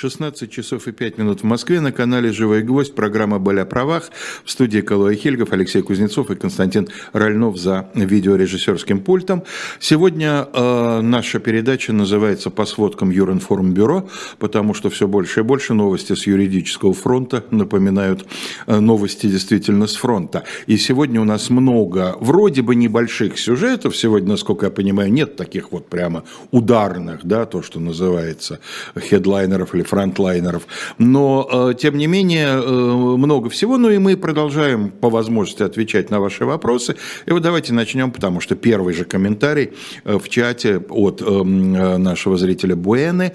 [0.00, 2.94] 16 часов и 5 минут в Москве на канале «Живой гвоздь».
[2.94, 4.10] Программа «Боль о правах».
[4.46, 9.44] В студии Калуя Хельгов, Алексей Кузнецов и Константин Ральнов за видеорежиссерским пультом.
[9.78, 14.08] Сегодня э, наша передача называется «По сводкам Юринформбюро»,
[14.38, 18.24] потому что все больше и больше новости с юридического фронта напоминают
[18.66, 20.44] э, новости действительно с фронта.
[20.66, 23.94] И сегодня у нас много вроде бы небольших сюжетов.
[23.94, 28.60] Сегодня, насколько я понимаю, нет таких вот прямо ударных, да, то, что называется
[28.96, 30.66] хедлайнеров или фронтлайнеров.
[30.98, 33.78] Но, э, тем не менее, э, много всего.
[33.78, 36.96] Ну и мы продолжаем по возможности отвечать на ваши вопросы.
[37.26, 39.70] И вот давайте начнем, потому что первый же комментарий
[40.04, 43.32] э, в чате от нашего зрителя Буэны.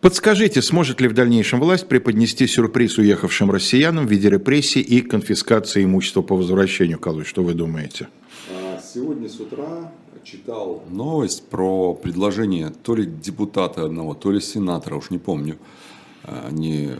[0.00, 5.84] Подскажите, сможет ли в дальнейшем власть преподнести сюрприз уехавшим россиянам в виде репрессий и конфискации
[5.84, 6.98] имущества по возвращению?
[6.98, 8.08] Калуй, что вы думаете?
[8.50, 9.92] А, сегодня с утра
[10.24, 15.58] читал новость про предложение то ли депутата одного, то ли сенатора, уж не помню.
[16.22, 16.90] Они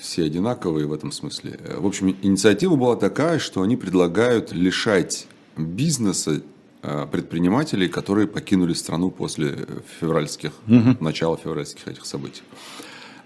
[0.00, 1.60] все одинаковые в этом смысле.
[1.76, 5.26] В общем, инициатива была такая, что они предлагают лишать
[5.56, 6.42] бизнеса
[6.82, 9.66] э, предпринимателей, которые покинули страну после
[10.00, 10.96] февральских, угу.
[11.00, 12.42] начала февральских этих событий.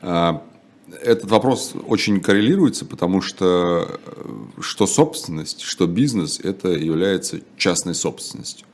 [0.03, 0.41] Э,
[1.03, 8.68] этот вопрос очень коррелируется, потому что э, что собственность, что бизнес, это является частной собственностью.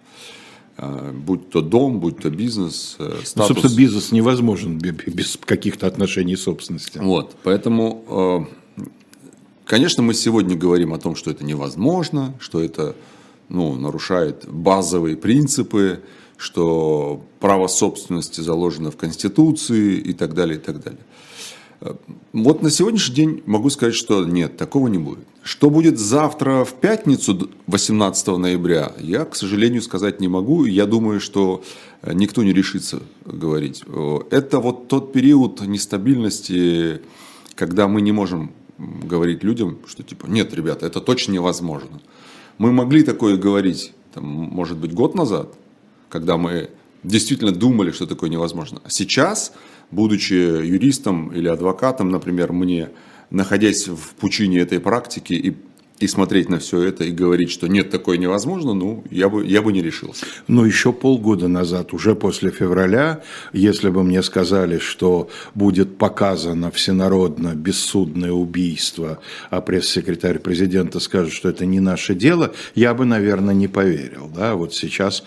[0.76, 3.34] А, будь то дом, будь то бизнес, э, ну, статус.
[3.36, 6.98] Ну, собственно, бизнес невозможен без каких-то отношений собственности.
[6.98, 8.84] Вот, поэтому, э,
[9.66, 12.96] конечно, мы сегодня говорим о том, что это невозможно, что это
[13.48, 16.00] ну, нарушает базовые принципы,
[16.36, 21.00] что право собственности заложено в Конституции и так далее, и так далее.
[22.32, 25.24] Вот на сегодняшний день могу сказать, что нет, такого не будет.
[25.42, 30.64] Что будет завтра в пятницу, 18 ноября, я, к сожалению, сказать не могу.
[30.64, 31.62] Я думаю, что
[32.02, 33.84] э, никто не решится говорить.
[34.30, 37.02] Это вот тот период нестабильности,
[37.54, 42.00] когда мы не можем говорить людям, что типа, нет, ребята, это точно невозможно.
[42.58, 45.54] Мы могли такое говорить, там, может быть, год назад,
[46.08, 46.70] когда мы
[47.02, 48.80] действительно думали, что такое невозможно.
[48.84, 49.52] А сейчас
[49.90, 52.90] будучи юристом или адвокатом, например, мне,
[53.30, 55.56] находясь в пучине этой практики и
[56.04, 59.62] и смотреть на все это и говорить, что нет, такое невозможно, ну, я бы, я
[59.62, 60.26] бы не решился.
[60.48, 63.22] Но еще полгода назад, уже после февраля,
[63.54, 71.48] если бы мне сказали, что будет показано всенародно бессудное убийство, а пресс-секретарь президента скажет, что
[71.48, 74.30] это не наше дело, я бы, наверное, не поверил.
[74.34, 74.56] Да?
[74.56, 75.24] Вот сейчас,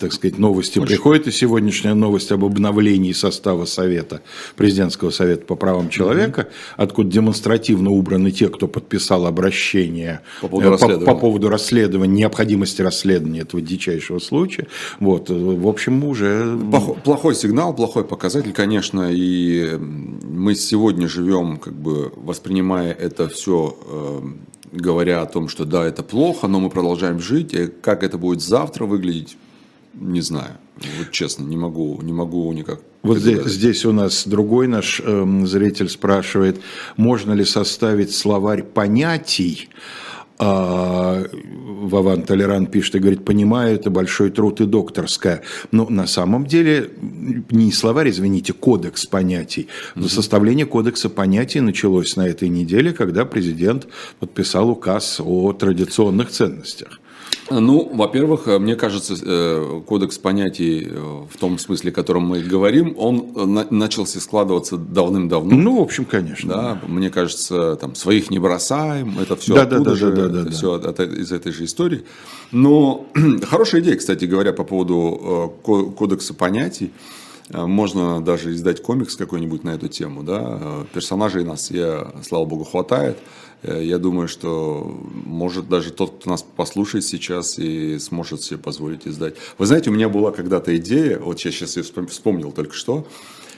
[0.00, 0.88] так сказать, новости Очень...
[0.88, 4.22] приходят, и сегодняшняя новость об обновлении состава Совета,
[4.56, 10.48] президентского совета по правам человека, mm откуда демонстративно убраны те, кто подписал обращение мнение по
[10.48, 14.66] поводу, э, по, по поводу расследования, необходимости расследования этого дичайшего случая.
[15.00, 16.58] Вот, э, в общем, уже...
[16.70, 23.76] Плохой, плохой сигнал, плохой показатель, конечно, и мы сегодня живем, как бы воспринимая это все,
[23.88, 24.20] э,
[24.72, 28.42] говоря о том, что да, это плохо, но мы продолжаем жить, и как это будет
[28.42, 29.36] завтра выглядеть,
[29.94, 30.52] не знаю.
[30.98, 32.80] Вот честно, не могу, не могу никак.
[33.02, 36.60] Вот здесь, здесь у нас другой наш э, зритель спрашивает,
[36.96, 39.68] можно ли составить словарь понятий,
[40.38, 45.42] а Вован Толеран пишет и говорит, понимаю, это большой труд и докторская.
[45.70, 46.90] Но на самом деле
[47.50, 49.68] не словарь, извините, кодекс понятий.
[49.94, 53.88] Но составление кодекса понятий началось на этой неделе, когда президент
[54.18, 57.00] подписал указ о традиционных ценностях.
[57.48, 62.94] Ну, во-первых, мне кажется, э, кодекс понятий э, в том смысле, о котором мы говорим,
[62.98, 65.54] он э, начался складываться давным-давно.
[65.54, 66.48] Ну, в общем, конечно.
[66.48, 70.40] Да, мне кажется, там своих не бросаем, это все да, оттуда да, же, да, да,
[70.40, 72.04] это да, все От, из этой же истории.
[72.50, 73.06] Но
[73.44, 76.90] хорошая идея, кстати говоря, по поводу кодекса понятий.
[77.48, 80.24] Можно даже издать комикс какой-нибудь на эту тему.
[80.24, 80.84] Да?
[80.92, 83.18] Персонажей нас, я, слава богу, хватает.
[83.62, 89.06] Э, я думаю, что может даже тот, кто нас послушает сейчас и сможет себе позволить
[89.06, 89.34] издать.
[89.58, 93.06] Вы знаете, у меня была когда-то идея, вот я сейчас ее вспомнил только что,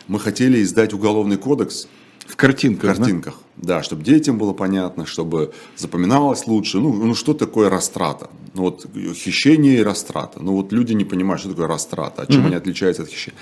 [0.06, 1.88] мы хотели издать уголовный кодекс
[2.26, 2.94] в картинках.
[2.94, 3.76] В картинках, да?
[3.76, 6.78] да, чтобы детям было понятно, чтобы запоминалось лучше.
[6.78, 8.30] Ну, ну что такое растрата?
[8.54, 10.40] Ну вот хищение и растрата.
[10.42, 12.46] Ну вот люди не понимают, что такое растрата, от чем mm-hmm.
[12.46, 13.38] они отличаются от хищения.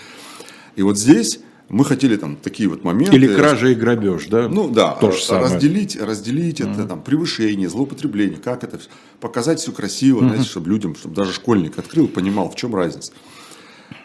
[0.76, 3.17] И вот здесь мы хотели там такие вот моменты.
[3.17, 4.49] Или кража и грабеж, да?
[4.49, 5.47] Ну да, То же самое.
[5.47, 6.75] разделить, разделить mm-hmm.
[6.75, 8.79] это там превышение, злоупотребление, как это
[9.21, 10.29] показать все красиво, mm-hmm.
[10.29, 13.13] знаете, чтобы людям, чтобы даже школьник открыл, понимал, в чем разница.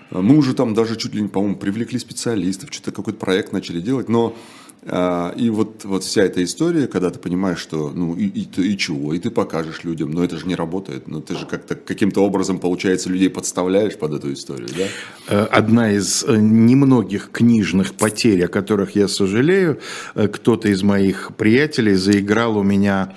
[0.10, 4.10] Мы уже там даже чуть ли не, по-моему, привлекли специалистов, что-то какой-то проект начали делать,
[4.10, 4.36] но
[4.84, 9.14] и вот, вот вся эта история, когда ты понимаешь, что ну и, и, и чего,
[9.14, 12.58] и ты покажешь людям, но это же не работает, но ты же как-то каким-то образом,
[12.60, 14.86] получается, людей подставляешь под эту историю, да?
[15.28, 19.80] Э, одна из э, немногих книжных потерь, о которых я сожалею,
[20.16, 23.14] э, кто-то из моих приятелей заиграл у меня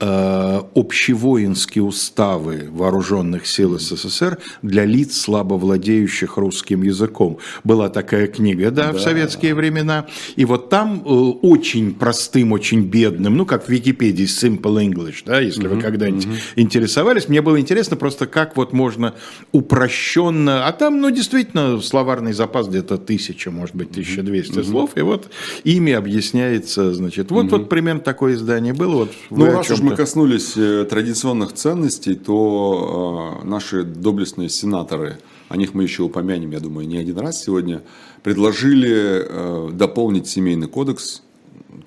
[0.00, 7.38] общевоинские уставы вооруженных сил СССР для лиц, слабо владеющих русским языком.
[7.62, 8.98] Была такая книга, да, да.
[8.98, 10.06] в советские времена.
[10.36, 15.40] И вот там э, очень простым, очень бедным, ну, как в Википедии, Simple English, да,
[15.40, 16.34] если угу, вы когда-нибудь угу.
[16.56, 17.28] интересовались.
[17.28, 19.14] Мне было интересно просто, как вот можно
[19.52, 24.64] упрощенно, а там, ну, действительно, словарный запас где-то тысяча, может быть, 1200 угу.
[24.64, 25.30] слов, и вот
[25.62, 27.58] ими объясняется, значит, вот, угу.
[27.58, 28.94] вот примерно такое издание было.
[28.94, 35.56] Вот ну, раз уж мы коснулись э, традиционных ценностей, то э, наши доблестные сенаторы, о
[35.56, 37.82] них мы еще упомянем, я думаю, не один раз сегодня,
[38.22, 41.22] предложили э, дополнить семейный кодекс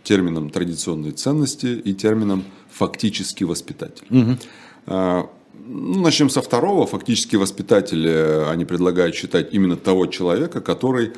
[0.03, 4.05] термином традиционные ценности и термином фактический воспитатель.
[4.09, 5.29] Угу.
[5.69, 6.85] Ну, начнем со второго.
[6.85, 8.07] Фактически воспитатель,
[8.47, 11.11] они предлагают считать именно того человека, который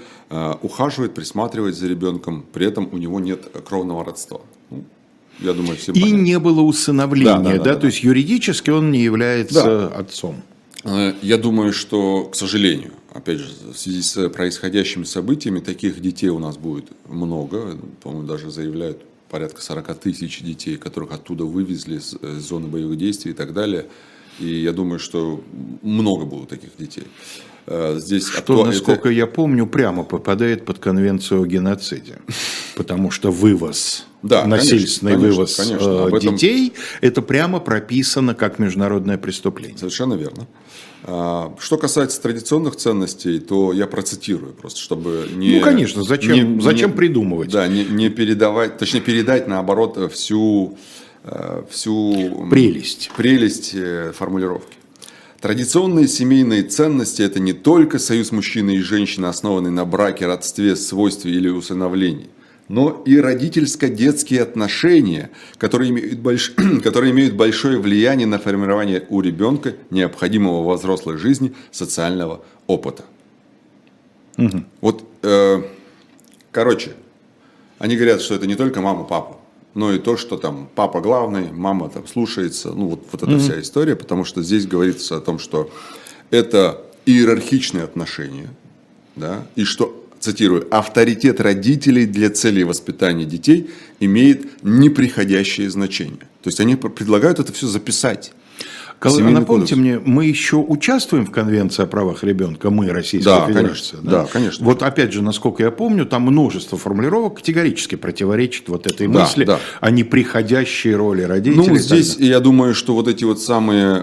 [0.61, 4.41] ухаживает, присматривает за ребенком, при этом у него нет кровного родства.
[4.71, 4.85] Ну,
[5.41, 6.21] я думаю, все И понятно.
[6.21, 10.43] не было усыновления, да, да, да, да, то есть юридически он не является отцом.
[10.83, 16.29] Э, я думаю, что, к сожалению, опять же, в связи с происходящими событиями, таких детей
[16.29, 17.77] у нас будет много.
[18.01, 23.35] По-моему, даже заявляют порядка 40 тысяч детей, которых оттуда вывезли с зоны боевых действий и
[23.35, 23.85] так далее.
[24.39, 25.43] И я думаю, что
[25.81, 27.05] много будет таких детей.
[27.65, 29.09] Э, здесь что, насколько это...
[29.09, 32.19] я помню, прямо попадает под конвенцию о геноциде.
[32.75, 36.35] Потому что вывоз да, насильственный конечно, вывоз конечно, э, этом...
[36.35, 39.77] детей, это прямо прописано как международное преступление.
[39.77, 40.47] Совершенно верно.
[41.03, 45.57] А, что касается традиционных ценностей, то я процитирую просто, чтобы не...
[45.57, 47.49] Ну, конечно, зачем, не, зачем не, придумывать?
[47.49, 50.77] Да, не, не передавать, точнее передать, наоборот, всю,
[51.23, 52.45] э, всю...
[52.51, 53.11] Прелесть.
[53.15, 54.75] Прелесть э, формулировки.
[55.39, 61.31] Традиционные семейные ценности– это не только союз мужчины и женщины, основанный на браке, родстве, свойстве
[61.31, 62.27] или усыновлении
[62.69, 66.53] но и родительско-детские отношения, которые имеют, больш...
[66.83, 73.03] которые имеют большое влияние на формирование у ребенка необходимого во взрослой жизни социального опыта.
[74.37, 74.63] Угу.
[74.81, 75.63] Вот, э,
[76.51, 76.91] короче,
[77.79, 79.37] они говорят, что это не только мама, папа,
[79.73, 83.39] но и то, что там папа главный, мама там слушается, ну вот, вот эта угу.
[83.39, 85.71] вся история, потому что здесь говорится о том, что
[86.29, 88.49] это иерархичные отношения,
[89.15, 93.69] да, и что цитирую, авторитет родителей для целей воспитания детей
[93.99, 96.27] имеет неприходящее значение.
[96.41, 98.33] То есть они предлагают это все записать.
[98.99, 99.17] Кол...
[99.19, 99.77] Напомните кодекс.
[99.77, 103.63] мне, мы еще участвуем в Конвенции о правах ребенка, мы, Российская да, Федерация.
[103.63, 104.11] Конечно, да?
[104.23, 104.65] да, конечно.
[104.65, 109.45] Вот опять же, насколько я помню, там множество формулировок категорически противоречит вот этой да, мысли
[109.45, 109.59] да.
[109.79, 111.69] о неприходящей роли родителей.
[111.69, 114.01] Ну, здесь я думаю, что вот эти вот самые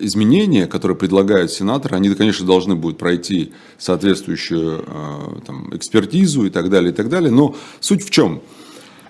[0.00, 6.68] изменения, которые предлагают сенаторы, они, конечно, должны будут пройти соответствующую а, там, экспертизу и так
[6.68, 7.30] далее, и так далее.
[7.30, 8.42] Но суть в чем?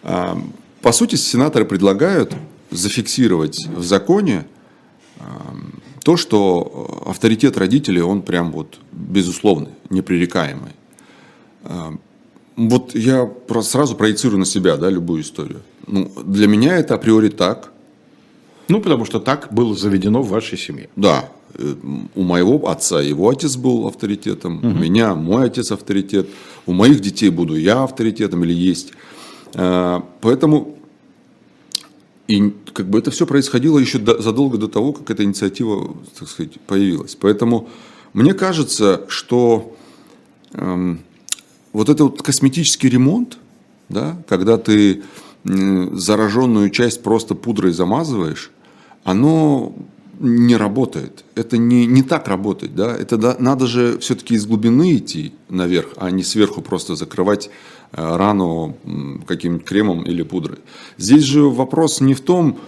[0.05, 0.41] А,
[0.81, 2.35] по сути, сенаторы предлагают
[2.71, 4.47] зафиксировать в законе
[5.19, 10.73] эм, то, что авторитет родителей, он прям вот безусловный, непререкаемый.
[11.65, 12.01] Эм,
[12.57, 13.31] вот я
[13.63, 15.61] сразу проецирую на себя, да, любую историю.
[15.87, 17.73] Ну, для меня это априори так.
[18.69, 20.89] Ну, потому что так было заведено в вашей семье.
[20.97, 21.31] Да.
[21.55, 21.75] Э,
[22.15, 24.69] у моего отца его отец был авторитетом, угу.
[24.69, 26.29] у меня мой отец авторитет,
[26.67, 28.93] у моих детей буду я авторитетом или есть.
[29.55, 30.78] Э, поэтому
[32.29, 36.29] и как бы это все происходило еще до, задолго до того, как эта инициатива, так
[36.29, 37.17] сказать, появилась.
[37.17, 37.69] Поэтому
[38.13, 39.75] мне кажется, что
[40.53, 41.01] эм,
[41.73, 43.39] вот этот вот косметический ремонт,
[43.89, 45.03] да, когда ты
[45.45, 48.51] э, зараженную часть просто пудрой замазываешь,
[49.05, 49.75] оно
[50.21, 51.25] не работает.
[51.35, 52.75] Это не, не так работает.
[52.75, 52.95] Да?
[52.95, 57.51] Это да, надо же все-таки из глубины идти наверх, а не сверху просто закрывать
[57.93, 58.77] рану
[59.27, 60.59] каким-нибудь кремом или пудрой.
[60.97, 62.59] Здесь же вопрос не в том,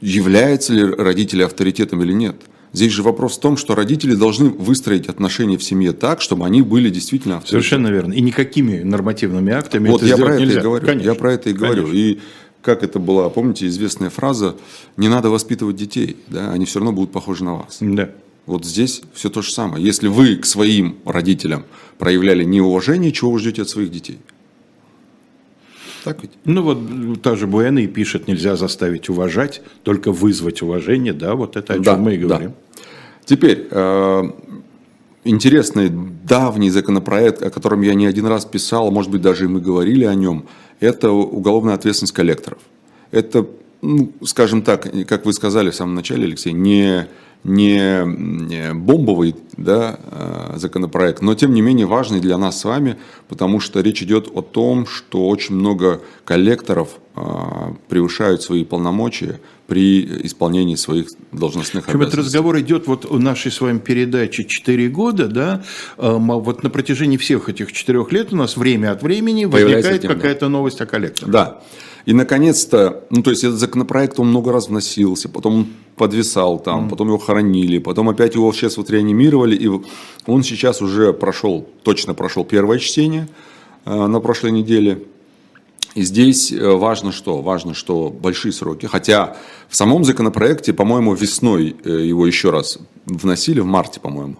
[0.00, 2.36] является ли родитель авторитетом или нет.
[2.72, 6.60] Здесь же вопрос в том, что родители должны выстроить отношения в семье так, чтобы они
[6.60, 7.62] были действительно авторитетом.
[7.62, 8.12] Совершенно верно.
[8.14, 10.60] И никакими нормативными актами вот это я про это нельзя.
[10.60, 10.86] и говорю.
[10.86, 11.08] Конечно.
[11.08, 11.82] Я про это и говорю.
[11.86, 11.96] Конечно.
[11.96, 12.18] И
[12.62, 14.56] как это была, помните, известная фраза,
[14.96, 17.78] не надо воспитывать детей, да, они все равно будут похожи на вас.
[17.80, 18.10] Да.
[18.46, 19.84] Вот здесь все то же самое.
[19.84, 21.64] Если вы к своим родителям
[21.98, 24.18] проявляли неуважение, чего вы ждете от своих детей?
[26.04, 26.32] Так ведь?
[26.44, 31.56] Ну вот та же Буэна и пишет, нельзя заставить уважать, только вызвать уважение, да, вот
[31.56, 32.50] это о чем да, мы и говорим.
[32.50, 32.82] Да.
[33.24, 34.22] Теперь, э,
[35.24, 39.60] интересный давний законопроект, о котором я не один раз писал, может быть, даже и мы
[39.60, 40.44] говорили о нем,
[40.80, 42.58] это уголовная ответственность коллекторов.
[43.10, 43.46] Это,
[43.84, 47.06] ну, скажем так, как вы сказали в самом начале, Алексей, не
[47.44, 52.96] не бомбовый да, э, законопроект, но тем не менее важный для нас с вами,
[53.28, 57.20] потому что речь идет о том, что очень много коллекторов э,
[57.88, 62.18] превышают свои полномочия при исполнении своих должностных Причем обязанностей.
[62.18, 65.64] Этот разговор идет вот у нашей с вами передачи 4 года, да,
[65.98, 70.48] э, вот на протяжении всех этих 4 лет у нас время от времени возникает какая-то
[70.48, 71.30] новость о коллекторах.
[71.30, 71.60] Да.
[72.06, 76.86] И, наконец-то, ну, то есть, этот законопроект, он много раз вносился, потом он подвисал там,
[76.86, 76.88] mm.
[76.90, 79.70] потом его хоронили, потом опять его сейчас вот реанимировали, и
[80.26, 83.28] он сейчас уже прошел, точно прошел первое чтение
[83.86, 85.04] э, на прошлой неделе.
[85.94, 87.40] И здесь э, важно что?
[87.40, 88.86] Важно, что большие сроки.
[88.86, 89.36] Хотя
[89.68, 94.36] в самом законопроекте, по-моему, весной э, его еще раз вносили, в марте, по-моему.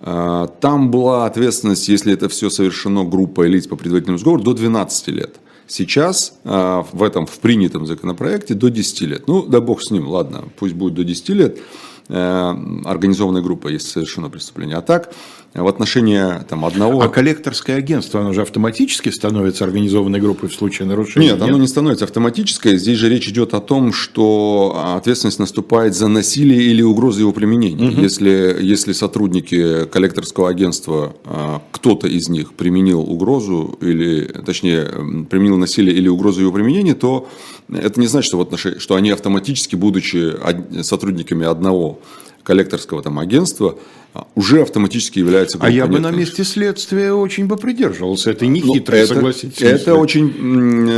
[0.00, 5.08] Э, там была ответственность, если это все совершено группой лиц по предварительному сговору, до 12
[5.08, 5.36] лет.
[5.66, 9.22] Сейчас э, в этом, в принятом законопроекте до 10 лет.
[9.26, 11.58] Ну, да бог с ним, ладно, пусть будет до 10 лет.
[12.08, 14.76] Э, организованная группа, если совершено преступление.
[14.76, 15.12] А так,
[15.54, 17.00] в отношении там, одного...
[17.00, 21.28] А коллекторское агентство, оно же автоматически становится организованной группой в случае нарушения?
[21.28, 22.78] Нет, Нет, оно не становится автоматической.
[22.78, 27.88] Здесь же речь идет о том, что ответственность наступает за насилие или угрозу его применения.
[27.88, 28.00] Угу.
[28.00, 34.84] Если, если сотрудники коллекторского агентства, а, кто-то из них применил угрозу, или, точнее,
[35.28, 37.28] применил насилие или угрозу его применения, то
[37.68, 42.00] это не значит, что, в отношении, что они автоматически, будучи сотрудниками одного
[42.46, 43.76] коллекторского там, агентства,
[44.14, 49.06] а, уже автоматически является А я бы на месте следствия очень бы придерживался нехитрой, ну,
[49.06, 49.60] согласитесь.
[49.60, 50.32] Это очень,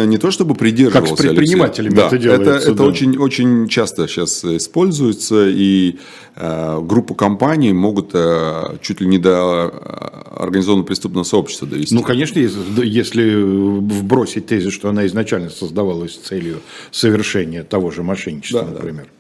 [0.07, 1.15] не то чтобы придерживался.
[1.15, 2.53] Как с предпринимателями да, это делается.
[2.53, 2.73] Это, да.
[2.73, 5.97] это очень, очень часто сейчас используется, и
[6.37, 11.95] э, группу компаний могут э, чуть ли не до э, организованного преступного сообщества довести.
[11.95, 18.03] Ну, конечно, если, если вбросить тезис, что она изначально создавалась с целью совершения того же
[18.03, 19.05] мошенничества, да, например.
[19.05, 19.18] Да.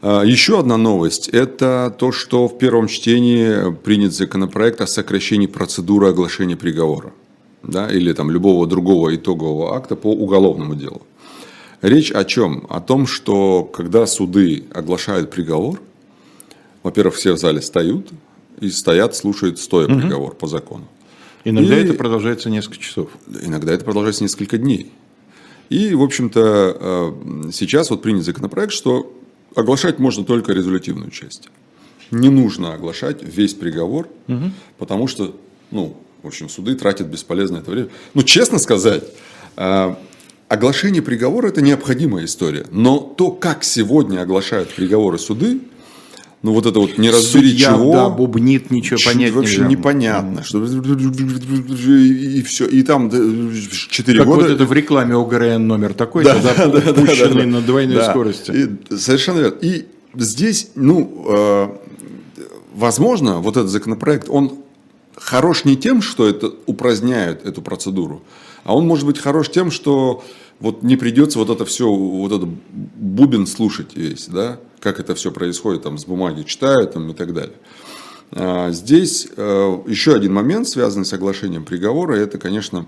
[0.00, 6.08] А, еще одна новость– это то, что в первом чтении принят законопроект о сокращении процедуры
[6.08, 7.12] оглашения приговора
[7.62, 11.02] да, или там, любого другого итогового акта по уголовному делу.
[11.82, 12.66] Речь о чем?
[12.68, 15.80] О том, что когда суды оглашают приговор,
[16.82, 18.10] во-первых, все в зале встают
[18.60, 20.00] и стоят, слушают стоя угу.
[20.00, 20.86] приговор по закону.
[21.44, 23.10] Иногда и это продолжается несколько часов.
[23.42, 24.92] Иногда это продолжается несколько дней.
[25.70, 29.12] И, в общем-то, э, сейчас вот принят законопроект, что
[29.54, 31.48] оглашать можно только резолютивную часть.
[32.10, 34.50] Не нужно оглашать весь приговор, угу.
[34.78, 35.36] потому что,
[35.70, 37.88] ну, в общем, суды тратят бесполезное это время.
[38.14, 39.04] Ну, честно сказать,
[39.56, 39.94] э,
[40.48, 42.66] оглашение приговора– это необходимая история.
[42.70, 45.60] Но то, как сегодня оглашают приговоры суды,
[46.42, 47.92] ну вот это вот не разбери Судья, чего.
[47.92, 49.68] Да, бубнит, ничего понять Вообще нельзя.
[49.68, 50.44] непонятно.
[50.44, 52.66] Что, и, все.
[52.66, 54.42] И там 4 как года.
[54.42, 57.96] вот это в рекламе ОГРН номер такой, да, да, да, пущенный да, да, на двойной
[57.96, 58.10] да.
[58.10, 58.52] скорости.
[58.52, 59.56] И, совершенно верно.
[59.60, 61.68] И здесь, ну, э,
[62.74, 64.60] возможно, вот этот законопроект, он
[65.16, 68.22] хорош не тем, что это упраздняет эту процедуру,
[68.62, 70.22] а он может быть хорош тем, что
[70.60, 72.48] вот не придется вот это все, вот этот
[72.94, 77.32] бубен слушать весь, да, как это все происходит, там, с бумаги читают там, и так
[77.32, 77.56] далее.
[78.32, 82.86] А, здесь э, еще один момент, связанный с оглашением приговора, это, конечно,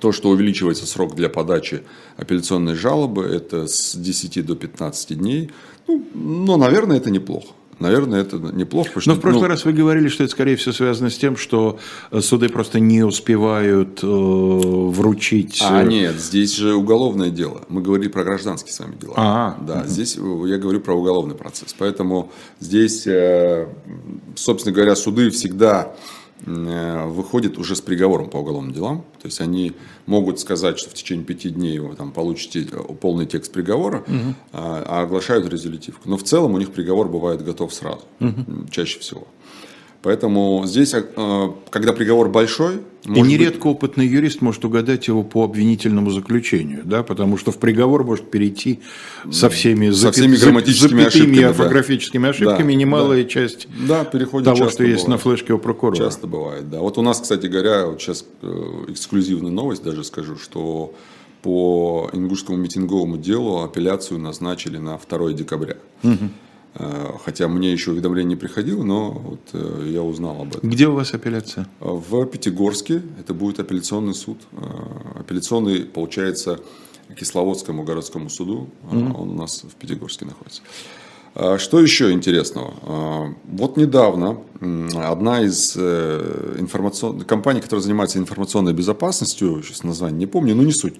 [0.00, 1.82] то, что увеличивается срок для подачи
[2.16, 5.50] апелляционной жалобы, это с 10 до 15 дней.
[5.86, 9.00] Ну, но, наверное, это неплохо наверное, это неплохо.
[9.06, 11.78] Но в прошлый ну, раз вы говорили, что это, скорее всего, связано с тем, что
[12.10, 15.60] э, суды просто не успевают э, вручить...
[15.62, 17.62] А, э, нет, здесь же уголовное дело.
[17.68, 19.14] Мы говорили про гражданские с вами дела.
[19.16, 21.74] А, да, здесь я говорю про уголовный процесс.
[21.78, 23.66] Поэтому здесь, э,
[24.36, 29.04] собственно говоря, суды всегда Э, выходит уже с приговором по уголовным делам.
[29.20, 29.72] То есть они
[30.06, 34.34] могут сказать, что в течение пяти дней вы там, получите э, полный текст приговора, угу.
[34.52, 36.08] а оглашают резолютивку.
[36.08, 38.66] Но в целом у них приговор бывает готов сразу, угу.
[38.70, 39.26] чаще всего.
[40.02, 42.80] Поэтому здесь, э, когда приговор большой...
[43.04, 43.76] И нередко быть...
[43.76, 48.80] опытный юрист может угадать его по обвинительному заключению, да, потому что в приговор может перейти
[49.30, 52.28] со всеми, со всеми грамматическими ошибками, и орфографическими да.
[52.30, 53.28] ошибками, да, немалая да.
[53.28, 54.96] часть да, переходит того, что бывает.
[54.96, 55.96] есть на флешке у прокурора.
[55.96, 56.80] Часто бывает, да.
[56.80, 60.94] Вот у нас, кстати говоря, вот сейчас э, эксклюзивная новость даже скажу, что
[61.42, 65.76] по ингушскому митинговому делу апелляцию назначили на 2 декабря.
[66.02, 66.28] Угу.
[66.74, 70.70] Э, хотя мне еще уведомление не приходило, но вот э, я узнал об этом.
[70.70, 71.66] Где у вас апелляция?
[71.80, 73.02] В Пятигорске.
[73.18, 74.38] Это будет апелляционный суд.
[74.52, 76.60] Э, апелляционный, получается,
[77.18, 78.68] Кисловодскому городскому суду.
[78.90, 79.20] Mm-hmm.
[79.20, 80.62] Он у нас в Пятигорске находится.
[81.58, 83.34] Что еще интересного?
[83.44, 84.38] Вот недавно
[84.94, 90.94] одна из информацион- компаний, которая занимается информационной безопасностью, сейчас название не помню, но не суть,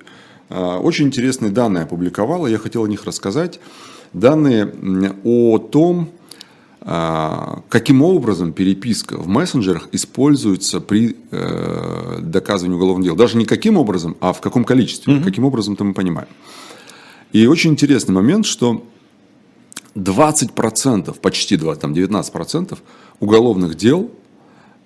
[0.48, 3.58] очень интересные данные опубликовала, я хотел о них рассказать.
[4.12, 4.72] Данные
[5.24, 6.10] о том,
[6.82, 13.16] а, каким образом переписка в мессенджерах используется при э, доказывании уголовных дел.
[13.16, 15.20] Даже не каким образом, а в каком количестве.
[15.22, 16.28] Каким образом-то мы понимаем.
[17.32, 18.84] И очень интересный момент, что
[19.94, 22.78] 20%, почти 20, там 19%
[23.20, 24.10] уголовных дел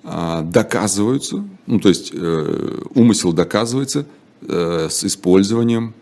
[0.02, 4.06] а, доказываются, ну то есть э, умысел доказывается
[4.42, 5.94] э, с использованием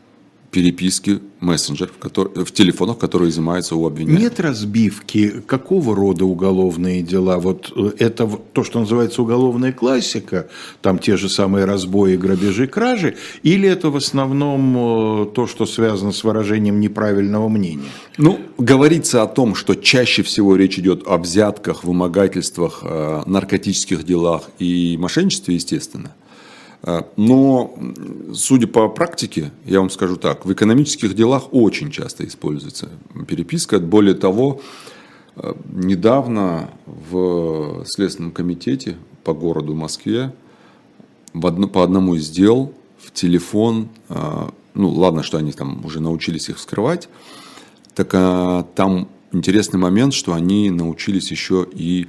[0.53, 4.23] переписки мессенджеров, которые, в телефонах, которые изымаются у обвиняемых.
[4.23, 7.39] Нет разбивки, какого рода уголовные дела?
[7.39, 10.49] Вот э, это то, что называется уголовная классика,
[10.83, 16.13] там те же самые разбои, грабежи, кражи, или это в основном э, то, что связано
[16.13, 17.91] с выражением неправильного мнения?
[18.19, 24.51] Ну, говорится о том, что чаще всего речь идет о взятках, вымогательствах, э, наркотических делах
[24.59, 26.15] и мошенничестве, естественно.
[26.83, 27.75] Э, Но,
[28.35, 32.89] судя по практике, я вам скажу так, в экономических делах очень часто используется
[33.29, 33.79] переписка.
[33.79, 34.61] Более того,
[35.37, 40.33] э, недавно в Следственном комитете по городу Москве
[41.33, 46.59] по одному из дел в телефон, э, ну ладно, что они там уже научились их
[46.59, 47.09] вскрывать,
[47.95, 52.09] так а, там интересный момент, что они научились еще и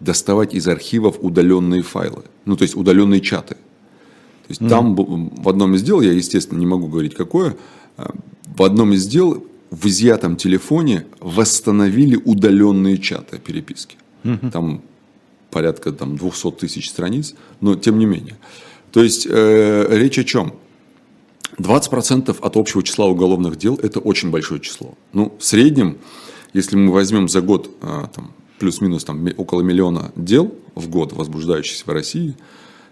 [0.00, 3.56] доставать из архивов удаленные файлы, ну то есть удаленные чаты.
[4.46, 7.56] То есть там бу- в одном из дел, я естественно не могу говорить какое,
[7.96, 8.14] а,
[8.56, 13.96] в одном из дел в изъятом телефоне восстановили удаленные чаты переписки.
[14.52, 14.82] Там
[15.50, 18.36] порядка там, 200 тысяч страниц, но тем не менее.
[18.92, 20.54] То есть э, речь о чем?
[21.58, 24.94] 20% от общего числа уголовных дел– это очень большое число.
[25.12, 25.98] Ну, в среднем,
[26.52, 31.84] если мы возьмем за год а, там, плюс-минус там, около миллиона дел в год, возбуждающихся
[31.86, 32.34] в России,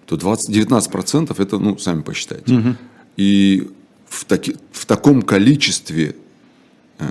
[0.06, 2.76] то 20, 19% это, ну, сами посчитайте.
[3.16, 3.70] И
[4.08, 6.16] в, таки- в таком количестве
[6.98, 7.06] э,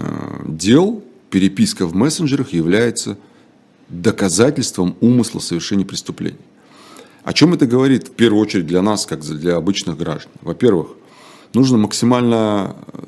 [0.48, 3.18] дел переписка в мессенджерах является
[3.90, 6.38] доказательством умысла совершения преступлений.
[7.24, 10.32] О чем это говорит в первую очередь для нас, как для обычных граждан?
[10.42, 10.88] Во-первых,
[11.54, 13.00] нужно максимально, э,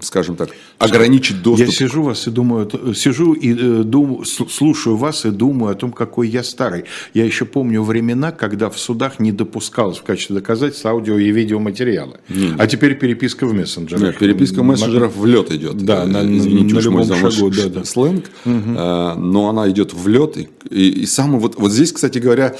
[0.00, 1.66] скажем так, ограничить доступ.
[1.66, 5.92] Я сижу вас и думаю, сижу и э, думаю, слушаю вас и думаю о том,
[5.92, 6.84] какой я старый.
[7.14, 12.18] Я еще помню времена, когда в судах не допускалось в качестве доказательства аудио и видеоматериалы.
[12.58, 14.02] А теперь переписка в мессенджерах.
[14.02, 15.76] Нет, переписка мессенджеров в лед идет.
[15.78, 17.84] Да, Э, на- Извините на любом шагу, да, да.
[17.84, 20.36] сленг, Э, но она идет в лед.
[20.38, 22.54] И, и, и самый вот, вот здесь, кстати говоря,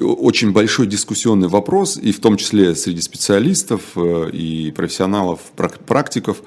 [0.00, 6.42] очень большой дискуссионный вопрос, и в том числе среди специалистов э, и профессионалов, прак- практиков,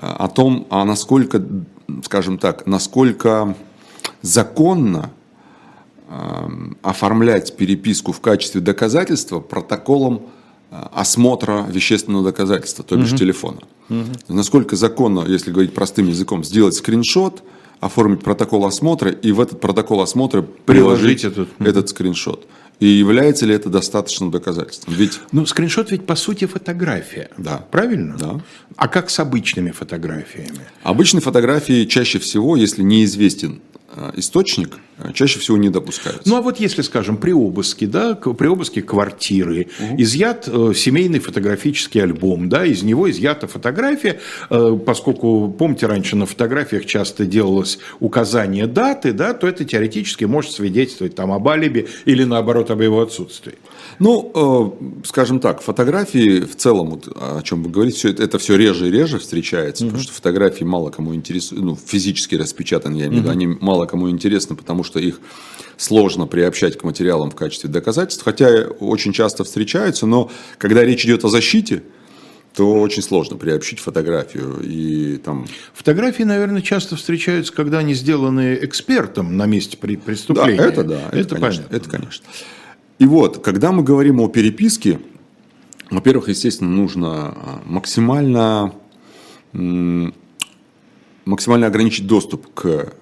[0.00, 1.42] о том, а насколько,
[2.04, 3.56] скажем так, насколько
[4.22, 5.10] законно
[6.08, 10.22] эм, оформлять переписку в качестве доказательства протоколом
[10.70, 13.60] э, осмотра вещественного доказательства, то бишь телефона.
[14.28, 17.42] Насколько законно, если говорить простым языком, сделать скриншот,
[17.80, 21.48] оформить протокол осмотра и в этот протокол осмотра Приложить приложить этот.
[21.58, 22.46] этот скриншот.
[22.80, 24.94] И является ли это достаточным доказательством?
[24.94, 27.28] Ведь Ну, скриншот ведь по сути фотография.
[27.36, 27.64] Да.
[27.70, 28.16] Правильно?
[28.16, 28.40] Да.
[28.76, 30.60] А как с обычными фотографиями?
[30.84, 33.60] обычные фотографии чаще всего, если неизвестен
[34.16, 36.28] источник, э, чаще всего не допускаются.
[36.28, 42.02] Ну а вот если, скажем, при обыске, да, при обыске квартиры изъят э, семейный фотографический
[42.02, 48.66] альбом, да, из него изъята фотография, э, поскольку, помните, раньше на фотографиях часто делалось указание
[48.66, 53.54] даты, да, то это теоретически может свидетельствовать там об алиби или наоборот об его отсутствии.
[53.98, 54.30] Ну,
[54.80, 58.56] э, скажем так, фотографии в целом, вот, о чем вы говорите, все это, это все
[58.56, 63.22] реже и реже встречается, потому что фотографии мало кому интересуют, ну, физически распечатаны, я имею
[63.22, 65.20] в виду, они мало кому интересны, потому что их
[65.76, 71.24] сложно приобщать к материалам в качестве доказательств, хотя очень часто встречаются, но когда речь идет
[71.24, 71.82] о защите,
[72.54, 79.36] то очень сложно приобщить фотографию и там Фотографии, наверное, часто встречаются, когда они сделаны экспертом
[79.36, 80.56] на месте при- преступления.
[80.56, 81.76] Да, это да, это, конечно, понятно.
[81.76, 82.24] это конечно.
[82.98, 85.00] И вот, когда мы говорим о переписке,
[85.90, 88.74] во-первых, естественно, нужно а, максимально,
[91.24, 92.92] максимально ограничить доступ к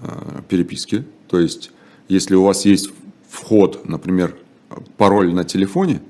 [0.00, 1.04] а, переписке.
[1.28, 1.70] То есть,
[2.08, 2.90] если у вас есть
[3.28, 4.36] вход, например,
[4.96, 6.02] пароль на телефоне,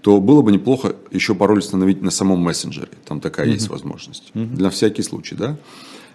[0.00, 2.92] то было бы неплохо еще пароль установить на самом мессенджере.
[3.04, 4.30] Там такая есть возможность.
[4.34, 5.56] Для всякий случай, да?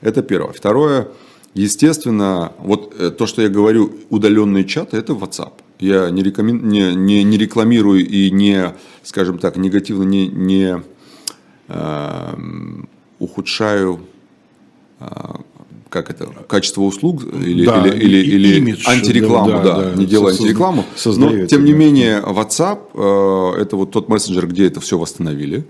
[0.02, 0.54] Это первое.
[0.54, 1.10] Второе,
[1.54, 5.54] естественно, вот э, то, что я говорю, удаленные чаты, это WhatsApp.
[5.80, 6.68] Я не, рекомен...
[6.70, 10.82] не, не, не рекламирую и не, скажем так, негативно не, не
[11.68, 12.88] эм,
[13.20, 14.00] ухудшаю
[15.00, 15.06] э,
[15.90, 19.96] как это, качество услуг или, Да, или, или, и- или имидж, антирекламу, да, да, да,
[19.96, 20.82] не делая созда- антирекламу.
[20.82, 21.78] Но, создаете, тем не да.
[21.78, 22.80] менее, WhatsApp
[23.58, 25.66] э, это вот тот мессенджер, где это все восстановили.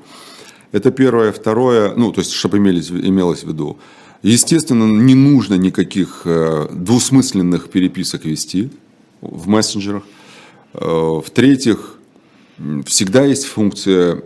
[0.72, 1.32] Это первое.
[1.32, 3.78] Второе, ну, то есть, чтобы имелись, имелось в виду.
[4.24, 8.70] Естественно, не нужно никаких э, двусмысленных переписок вести
[9.20, 10.04] в мессенджерах.
[10.74, 11.98] Э, В-третьих,
[12.86, 14.24] всегда есть функция,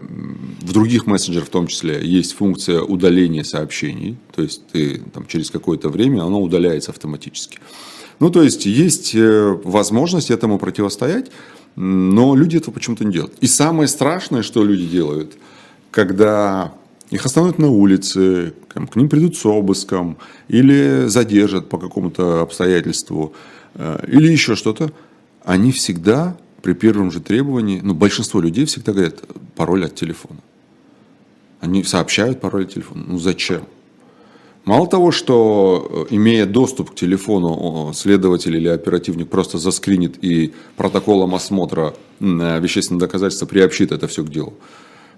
[0.62, 4.18] в других мессенджерах в том числе, есть функция удаления сообщений.
[4.36, 7.60] То есть, ты там, через какое-то время оно удаляется автоматически.
[8.20, 11.32] Ну, то есть, есть э, возможность этому противостоять,
[11.76, 13.34] но люди этого почему-то не делают.
[13.42, 15.38] И самое страшное, что люди делают,
[15.90, 16.74] когда
[17.10, 20.18] их остановят на улице, к ним придут с обыском,
[20.48, 23.34] или задержат по какому-то обстоятельству,
[23.76, 24.92] э, или еще что-то,
[25.44, 29.24] они всегда при первом же требовании, ну, большинство людей всегда говорят
[29.56, 30.40] пароль от телефона.
[31.62, 33.06] Они сообщают пароль от телефона.
[33.08, 33.64] Ну, зачем?
[34.66, 41.36] Мало того, что э, имея доступ к телефону, следователь или оперативник просто заскринит и протоколом
[41.36, 44.56] осмотра э, вещественного доказательства приобщит это все к делу,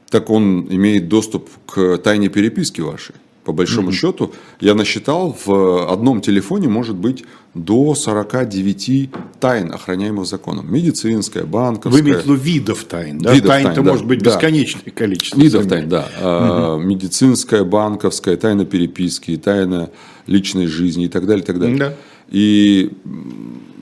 [0.10, 3.15] так он имеет доступ к тайне переписки вашей.
[3.45, 7.24] По большому счету, я насчитал, в одном телефоне может быть
[7.56, 10.72] до 49 тайн, охраняемых законом.
[10.72, 12.04] Медицинская, банковская.
[12.04, 13.34] Вы имеете в виду видов тайн, да?
[13.34, 13.91] Видов Тайн-то тайн, да.
[13.91, 14.32] может быть Да.
[14.36, 15.39] бесконечное количество.
[15.39, 16.08] Видов тайн, да.
[16.19, 19.89] А, Медицинская, банковская, тайна переписки, тайна
[20.28, 21.78] личной жизни и так далее, и так далее.
[21.78, 21.93] Да.
[22.30, 22.91] И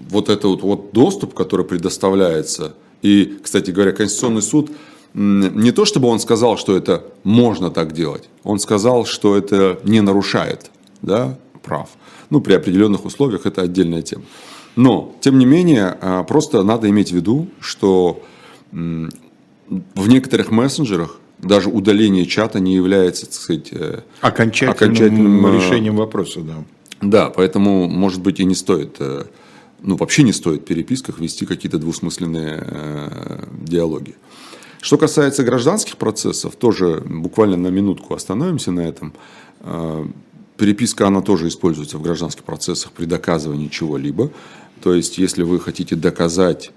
[0.10, 4.72] вот этот вот, вот доступ, который предоставляется, и, кстати говоря, Конституционный суд
[5.18, 10.02] не то чтобы он сказал, что это можно так делать, он сказал, что это не
[10.02, 11.90] нарушает да, прав.
[12.30, 14.24] Ну, при определенных условиях это отдельная тема.
[14.76, 18.22] Но, тем не менее, а, просто надо иметь в виду, что
[18.72, 25.96] в некоторых мессенджерах даже удаление чата не является, так сказать, э, Окончательным, Окончательным, э, решением
[25.96, 26.64] вопроса, да.
[27.02, 29.26] да, поэтому, может быть, и не стоит, э,
[29.82, 32.68] ну, вообще не стоит в переписках вести какие-то двусмысленные
[33.62, 34.16] диалоги.
[34.88, 39.12] Что касается гражданских процессов, тоже буквально на минутку остановимся на этом.
[39.60, 40.06] Э,
[40.56, 44.32] Переписка, она тоже используется в гражданских процессах при доказывании чего-либо.
[44.82, 46.72] То есть, если вы хотите доказать,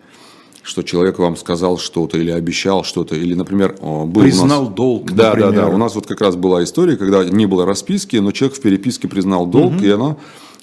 [0.64, 5.12] что человек вам сказал что-то или обещал что-то, или, например, был у нас- Признал долг,
[5.12, 5.66] Да, да, например.
[5.66, 5.68] да.
[5.68, 9.06] У нас вот как раз была история, когда не было расписки, но человек в переписке
[9.06, 10.16] признал долг, и она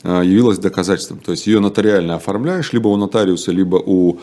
[0.03, 1.19] э, явилась доказательством.
[1.19, 4.19] То есть ее нотариально оформляешь, либо у нотариуса, либо у,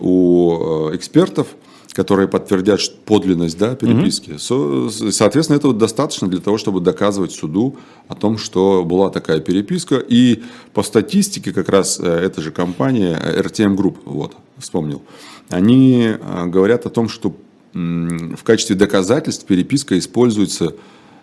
[0.00, 1.48] у э, экспертов,
[1.92, 4.36] которые подтвердят подлинность да, переписки.
[4.38, 7.76] Со- соответственно, этого достаточно для того, чтобы доказывать суду
[8.08, 9.96] о том, что была такая переписка.
[9.96, 15.02] И по статистике как раз э, эта же компания, э, RTM Group, вот, вспомнил,
[15.50, 17.34] они э, говорят о том, что
[17.74, 20.74] в качестве доказательств переписка используется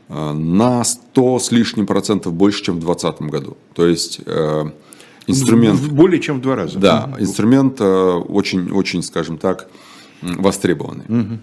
[0.07, 3.57] на 100 с лишним процентов больше, чем в 2020 году.
[3.75, 4.19] То есть
[5.27, 5.79] инструмент...
[5.91, 6.79] Более чем в два раза.
[6.79, 9.69] Да, инструмент очень, очень, скажем так,
[10.21, 11.39] м, востребованный.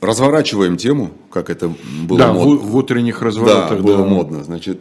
[0.00, 2.54] Разворачиваем тему, как это было Да, модно.
[2.56, 3.80] в, в утренних Да, разворотах.
[3.80, 4.04] было да.
[4.04, 4.42] модно.
[4.44, 4.80] Значит,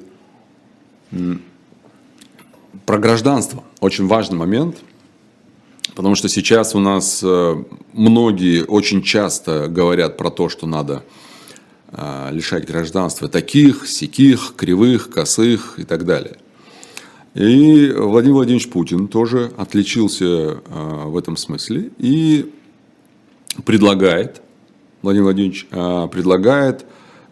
[2.86, 3.63] про гражданство.
[3.82, 4.78] Очень важный момент.
[5.95, 11.04] Потому что сейчас у нас э, многие очень часто говорят про то, что надо
[11.91, 16.38] э, лишать гражданства таких, сяких, кривых, косых и так далее.
[17.34, 22.54] И Владимир Владимирович Путин тоже отличился э, в этом смысле и
[23.65, 24.41] предлагает,
[25.02, 26.86] Владимир Владимирович э, предлагает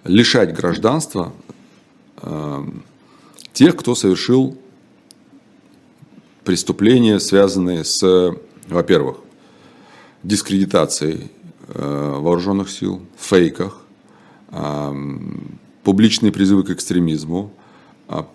[0.06, 1.34] лишать гражданства
[2.22, 2.66] э,
[3.52, 4.58] тех, кто совершил
[6.46, 8.34] преступления, связанные с,
[8.70, 9.18] во-первых,
[10.24, 11.32] дискредитацией
[11.68, 13.82] вооруженных сил, фейках,
[15.84, 17.54] публичные призывы к экстремизму,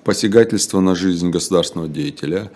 [0.05, 2.51] посягательство на жизнь государственного деятеля,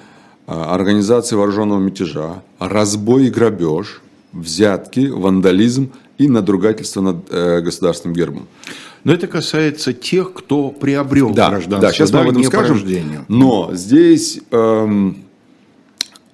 [0.46, 4.00] э, организация вооруженного мятежа, разбой и грабеж,
[4.32, 8.46] взятки, вандализм и надругательство над э, государственным гербом.
[9.04, 11.80] Но это касается тех, кто приобрел Да, гражданство.
[11.80, 12.82] да, сейчас мы об этом скажем.
[13.28, 15.24] Но здесь эм,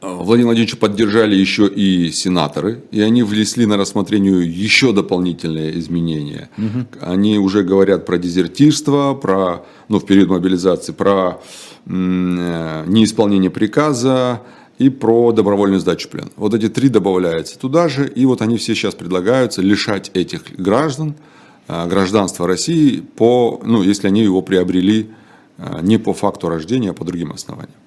[0.05, 6.51] Владимир Владимировича поддержали еще и сенаторы, и они внесли на рассмотрение еще дополнительные изменения.
[7.01, 11.40] Они уже говорят про дезертирство, про, ну, в период мобилизации, про
[11.87, 14.43] м, э, неисполнение приказа
[14.79, 16.31] и про добровольную сдачу плен.
[16.37, 21.14] Вот эти три добавляются туда же, и вот они все сейчас предлагаются лишать этих граждан
[21.69, 25.11] э, гражданства России, по, ну, если они его приобрели
[25.59, 27.79] э, не по факту рождения, а по другим основаниям.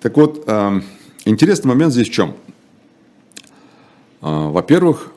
[0.00, 0.80] Так вот, э,
[1.26, 2.36] интересный момент здесь в чем?
[4.22, 5.12] Э, Во-первых,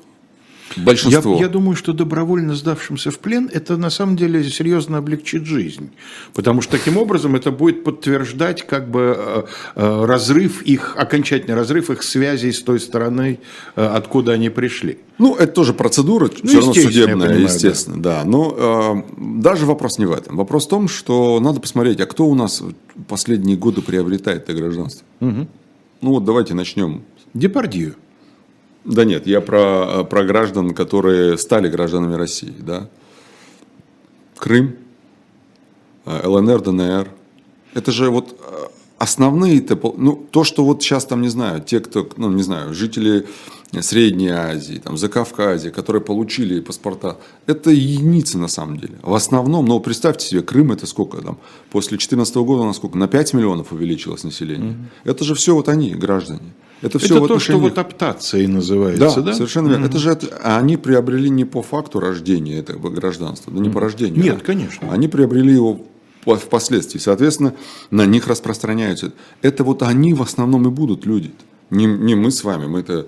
[0.77, 1.35] Большинство.
[1.35, 5.91] Я, я думаю, что добровольно сдавшимся в плен это на самом деле серьезно облегчит жизнь.
[6.33, 9.43] Потому что таким образом это будет подтверждать как бы э,
[9.75, 13.39] э, разрыв их, окончательный разрыв их связей с той стороной,
[13.75, 14.99] э, откуда они пришли.
[15.17, 18.23] Ну, это тоже процедура, ну, все равно судебная, понимаю, естественно, да.
[18.23, 18.29] да.
[18.29, 20.37] Но э, даже вопрос не в этом.
[20.37, 22.63] Вопрос в том, что надо посмотреть, а кто у нас
[23.07, 25.05] последние годы приобретает это гражданство.
[25.19, 25.47] Угу.
[26.01, 27.03] Ну вот давайте начнем.
[27.33, 27.95] Депардью.
[28.85, 32.89] Да нет, я про, про граждан, которые стали гражданами России, да.
[34.37, 34.77] Крым,
[36.05, 37.11] э, ЛНР, ДНР.
[37.73, 39.65] Это же вот э, основные,
[39.97, 43.27] ну, то, что вот сейчас там, не знаю, те, кто, ну, не знаю, жители
[43.81, 48.95] Средней Азии, там, Закавказья, которые получили паспорта, это единицы на самом деле.
[49.03, 51.37] В основном, но представьте себе, Крым это сколько там,
[51.69, 52.97] после 2014 года на сколько?
[52.97, 54.71] На 5 миллионов увеличилось население.
[54.71, 55.11] Угу.
[55.11, 56.53] Это же все вот они, граждане.
[56.81, 59.21] Это все это то, что вот аптацией называется, да?
[59.21, 59.85] Да, совершенно верно.
[59.85, 59.89] Mm-hmm.
[59.89, 63.73] Это же они приобрели не по факту рождения этого гражданства, да не mm-hmm.
[63.73, 64.23] по рождению.
[64.23, 64.91] Нет, а конечно.
[64.91, 65.81] Они приобрели его
[66.25, 66.99] впоследствии.
[66.99, 67.53] Соответственно,
[67.91, 69.11] на них распространяются.
[69.41, 71.31] Это вот они в основном и будут люди.
[71.69, 73.07] Не, не мы с вами, мы это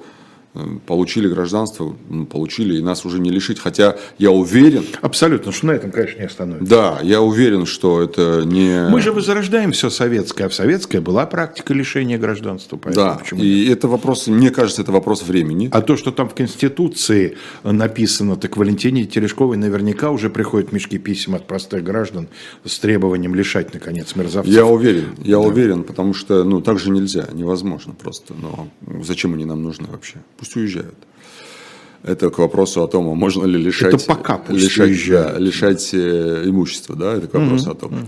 [0.85, 1.95] получили гражданство,
[2.29, 3.59] получили, и нас уже не лишить.
[3.59, 4.83] Хотя я уверен...
[5.01, 6.69] Абсолютно, что на этом, конечно, не остановится.
[6.69, 8.89] Да, я уверен, что это не...
[8.89, 12.79] Мы же возрождаем все советское, а в советское была практика лишения гражданства.
[12.93, 15.69] Да, и это вопрос, мне кажется, это вопрос времени.
[15.71, 21.35] А то, что там в Конституции написано, так Валентине Терешковой наверняка уже приходят мешки писем
[21.35, 22.27] от простых граждан
[22.65, 24.53] с требованием лишать, наконец, мерзавцев.
[24.53, 25.39] Я уверен, я да.
[25.39, 28.33] уверен, потому что, ну, так же нельзя, невозможно просто.
[28.33, 28.67] Но
[29.03, 30.17] зачем они нам нужны вообще?
[30.41, 30.95] Пусть уезжают.
[32.03, 35.39] Это к вопросу о том, а можно ли лишать, это пока пусть лишать, уезжают.
[35.39, 36.95] лишать э, имущества.
[36.95, 37.13] Да?
[37.13, 37.93] Это к вопросу угу, о том.
[37.93, 38.07] Угу.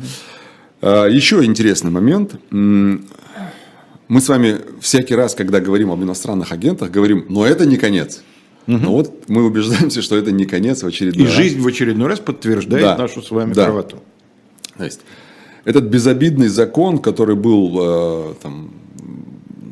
[0.81, 2.35] А, еще интересный момент.
[2.49, 8.23] Мы с вами всякий раз, когда говорим об иностранных агентах, говорим, но это не конец.
[8.67, 8.77] Угу.
[8.77, 11.35] Но вот мы убеждаемся, что это не конец в очередной И раз.
[11.35, 12.97] жизнь в очередной раз подтверждает да.
[12.97, 13.65] нашу с вами да.
[13.65, 13.97] правоту.
[14.75, 15.01] То есть,
[15.65, 18.71] этот безобидный закон, который был э, там,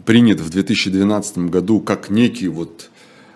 [0.05, 2.89] принят в 2012 году как некий вот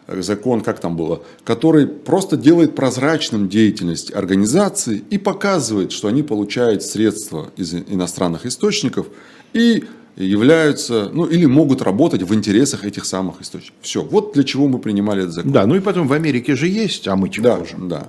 [0.08, 6.84] закон, как там было, который просто делает прозрачным деятельность организации и показывает, что они получают
[6.84, 9.08] средства из иностранных источников
[9.54, 9.84] и
[10.16, 13.76] являются, ну или могут работать в интересах этих самых источников.
[13.82, 15.52] Все, вот для чего мы принимали этот закон.
[15.52, 17.90] Да, ну и потом в Америке же есть, а мы чего да, можем?
[17.90, 18.08] Да.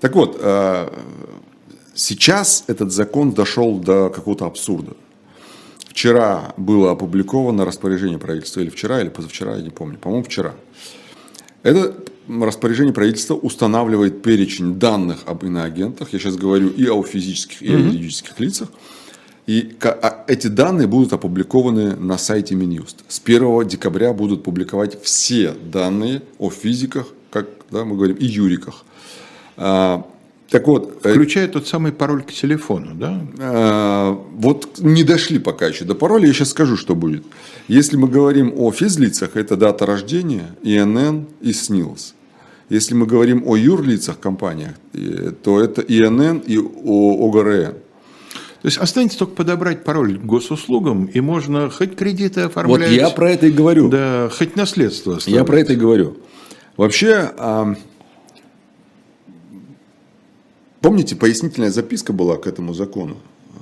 [0.00, 0.88] Так вот, э,
[1.94, 4.92] сейчас этот закон дошел до какого-то абсурда.
[5.98, 10.54] Вчера было опубликовано распоряжение правительства, или вчера, или позавчера, я не помню, по-моему, вчера.
[11.64, 11.92] Это
[12.28, 16.12] распоряжение правительства устанавливает перечень данных об иноагентах.
[16.12, 18.68] Я сейчас говорю и о физических, и о юридических лицах.
[19.48, 23.02] И а, эти данные будут опубликованы на сайте Минюст.
[23.08, 28.84] С 1 декабря будут публиковать все данные о физиках, как да, мы говорим, и юриках.
[30.50, 33.20] Так вот, э, включая тот самый пароль к телефону, да?
[33.38, 37.24] Э, вот не дошли пока еще до пароля, я сейчас скажу, что будет.
[37.68, 42.14] Если мы говорим о физлицах, это дата рождения, ИНН и СНИЛС.
[42.70, 47.74] Если мы говорим о юрлицах компаниях, э, то это ИНН и ОГРН.
[48.62, 52.88] То есть останется только подобрать пароль к госуслугам, и можно хоть кредиты оформлять.
[52.88, 53.88] Вот я про это и говорю.
[53.88, 55.36] Да, хоть наследство оставить.
[55.36, 56.16] Я про это и говорю.
[56.76, 57.30] Вообще,
[60.80, 63.16] Помните, пояснительная записка была к этому закону,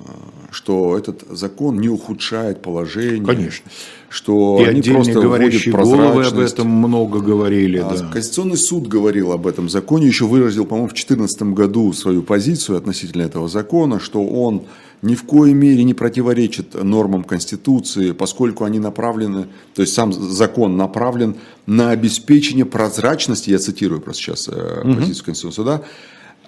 [0.05, 0.11] а,
[0.51, 3.25] что этот закон не ухудшает положение.
[3.25, 3.69] Конечно.
[4.09, 7.79] Что и они просто говорящие головы об этом много говорили.
[7.79, 8.07] А да.
[8.07, 13.23] Конституционный суд говорил об этом законе, еще выразил, по-моему, в 2014 году свою позицию относительно
[13.23, 14.63] этого закона, что он
[15.01, 20.77] ни в коей мере не противоречит нормам Конституции, поскольку они направлены, то есть сам закон
[20.77, 24.95] направлен на обеспечение прозрачности, я цитирую просто сейчас угу.
[24.95, 25.83] позицию Конституционного суда,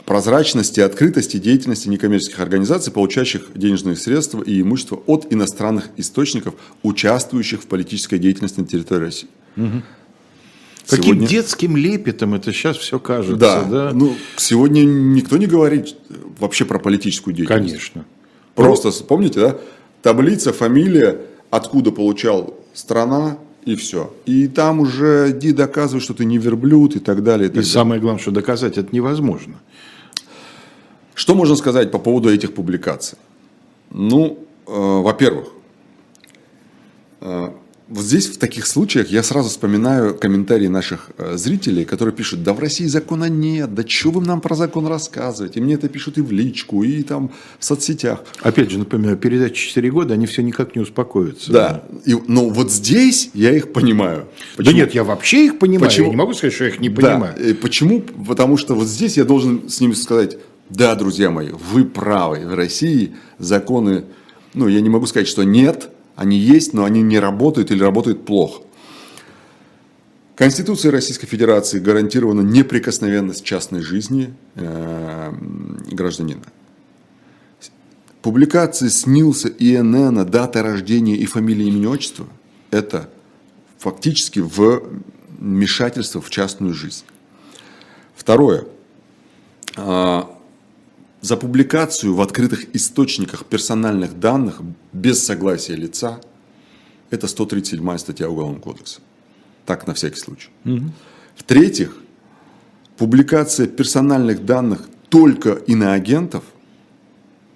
[0.09, 7.61] прозрачности и открытости деятельности некоммерческих организаций, получающих денежные средства и имущество от иностранных источников, участвующих
[7.61, 9.29] в политической деятельности на территории России.
[9.55, 9.83] Угу.
[10.87, 11.27] Каким сегодня...
[11.27, 13.35] детским лепетом это сейчас все кажется.
[13.35, 13.63] Да.
[13.65, 13.91] да?
[13.93, 15.95] Ну, сегодня никто не говорит
[16.39, 17.69] вообще про политическую деятельность.
[17.69, 18.05] Конечно.
[18.55, 19.05] Просто, ну...
[19.05, 19.57] помните, да?
[20.01, 24.11] Таблица, фамилия, откуда получал страна, и все.
[24.25, 27.45] И там уже иди доказывай, что ты не верблюд и так далее.
[27.45, 27.71] И, так и далее.
[27.71, 29.59] самое главное, что доказать это невозможно.
[31.19, 33.17] Что можно сказать по поводу этих публикаций?
[33.91, 35.49] Ну, э, во-первых,
[37.19, 37.49] э,
[37.89, 42.53] вот здесь в таких случаях я сразу вспоминаю комментарии наших э, зрителей, которые пишут, да
[42.53, 45.59] в России закона нет, да что вы нам про закон рассказываете?
[45.59, 48.23] И мне это пишут и в личку, и там в соцсетях.
[48.41, 51.51] Опять же, напоминаю, передача 4 года, они все никак не успокоятся.
[51.51, 54.29] Да, и, но вот здесь я их понимаю.
[54.55, 54.73] Почему?
[54.73, 56.05] Да нет, я вообще их понимаю, Почему?
[56.05, 57.35] я не могу сказать, что я их не понимаю.
[57.37, 57.55] Да.
[57.61, 57.99] Почему?
[58.25, 60.37] Потому что вот здесь я должен с ними сказать,
[60.69, 64.05] да, друзья мои, вы правы, в России законы,
[64.53, 68.25] ну, я не могу сказать, что нет, они есть, но они не работают или работают
[68.25, 68.63] плохо.
[70.35, 75.33] Конституцией Российской Федерации гарантирована неприкосновенность частной жизни э,
[75.91, 76.43] гражданина.
[78.21, 82.27] Публикации СНИЛСа, ИНН, дата рождения и фамилия, имени, отчества–
[82.71, 83.09] это
[83.79, 87.03] фактически вмешательство в частную жизнь.
[88.15, 88.65] Второе.
[91.21, 94.61] За публикацию в открытых источниках персональных данных
[94.93, 96.21] без согласия лица–
[97.09, 99.01] это 137 статья Уголовного кодекса.
[99.65, 100.49] Так, на всякий случай.
[100.65, 100.91] Угу.
[101.35, 101.95] В-третьих,
[102.97, 106.43] публикация персональных данных только иноагентов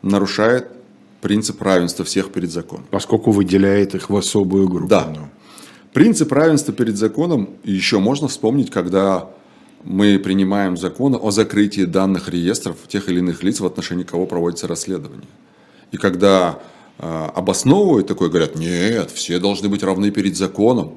[0.02, 0.70] нарушает
[1.22, 2.86] принцип равенства всех перед законом.
[2.92, 4.88] Поскольку выделяет их в особую группу.
[4.88, 5.14] Да.
[5.16, 5.30] Ну.
[5.94, 9.30] Принцип равенства перед законом еще можно вспомнить, когда
[9.84, 14.68] мы принимаем законы о закрытии данных реестров тех или иных лиц, в отношении кого проводится
[14.68, 15.28] расследование.
[15.92, 16.60] И когда
[16.98, 20.94] э, обосновывают такое, говорят, нет, все должны быть равны перед законом,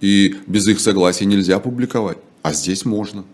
[0.00, 2.18] и без их согласия нельзя публиковать.
[2.42, 3.24] А здесь можно.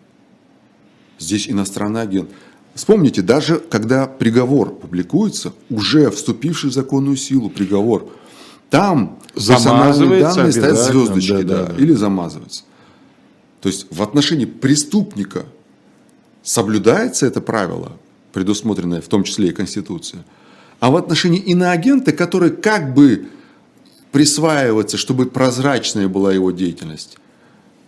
[1.18, 2.30] Здесь иностранный агент.
[2.74, 8.10] Вспомните, даже когда приговор публикуется, уже вступивший в законную силу приговор,
[8.70, 12.62] там персональные данные стоят звездочки, да, да, да, или замазываются.
[13.60, 15.46] То есть в отношении преступника
[16.42, 17.92] соблюдается это правило,
[18.32, 20.22] предусмотренное в том числе и Конституцией,
[20.78, 23.28] а в отношении иноагента, который как бы
[24.12, 27.18] присваивается, чтобы прозрачная была его деятельность,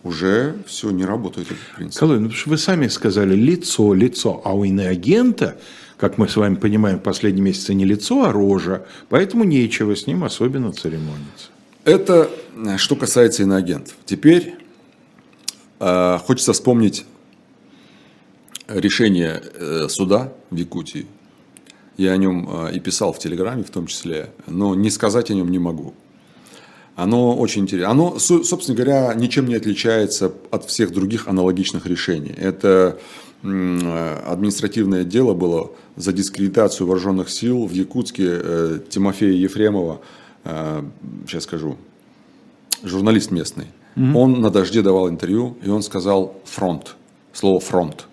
[0.05, 2.01] уже все не работает этот принцип.
[2.01, 5.59] Колой, ну, вы сами сказали лицо, лицо, а у иноагента,
[5.97, 10.07] как мы с вами понимаем, в последние месяцы не лицо, а рожа, поэтому нечего с
[10.07, 11.49] ним особенно церемониться.
[11.85, 13.95] Это э, что касается иноагентов.
[14.05, 14.55] Теперь
[16.25, 17.05] хочется вспомнить
[18.69, 21.07] решение э, суда в Якутии.
[21.97, 25.35] Я о нем а, и писал в Телеграме в том числе, но не сказать о
[25.35, 25.95] нем не могу.
[26.97, 27.91] Оно очень интересно.
[27.91, 32.35] Оно, собственно говоря, ничем не отличается от всех других аналогичных решений.
[32.37, 32.99] Это
[33.43, 40.01] административное дело было за дискредитацию вооруженных сил в Якутске э, Тимофея Ефремова,
[40.45, 40.85] э,
[41.27, 41.77] сейчас скажу,
[42.85, 43.67] журналист местный.
[43.97, 44.19] Угу.
[44.19, 46.97] Он на дожде давал интервью, и он сказал фронт,
[47.33, 48.07] слово фронт.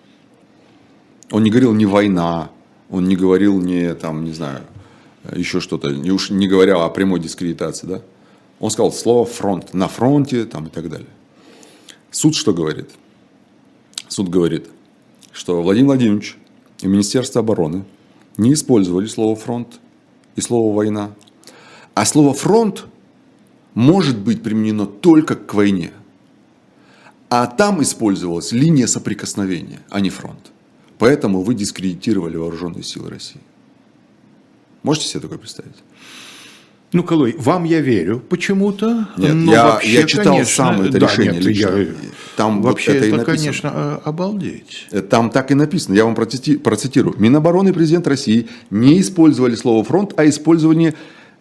[1.30, 2.50] Он не говорил не война,
[2.90, 4.62] он не говорил не там, не знаю,
[5.34, 8.02] еще что-то, не уж не говоря о прямой дискредитации, да.
[8.58, 11.08] Он сказал слово фронт, на фронте там и так далее.
[12.10, 12.90] Суд что говорит?
[14.08, 14.66] Суд говорит,
[15.32, 16.36] что Владимир Владимирович
[16.82, 17.84] и Министерство обороны
[18.36, 19.80] не использовали слово фронт
[20.36, 21.12] и слово война.
[21.94, 22.86] А слово фронт
[23.74, 25.92] может быть применено только к войне.
[27.28, 30.50] А там использовалась линия соприкосновения, а не фронт.
[30.98, 33.40] Поэтому вы дискредитировали вооруженные силы России.
[34.82, 35.76] Можете себе такое представить?
[36.92, 39.08] Ну, Колой, вам я верю почему-то.
[39.16, 41.68] Нет, но я, вообще, я читал конечно, сам это да, решение нет, лично.
[41.68, 41.86] Я,
[42.36, 44.88] там вообще вот это, это конечно, а, обалдеть.
[44.90, 45.94] Э, там так и написано.
[45.94, 47.14] Я вам процитирую.
[47.16, 50.94] Минобороны и президент России не использовали слово «фронт», а использование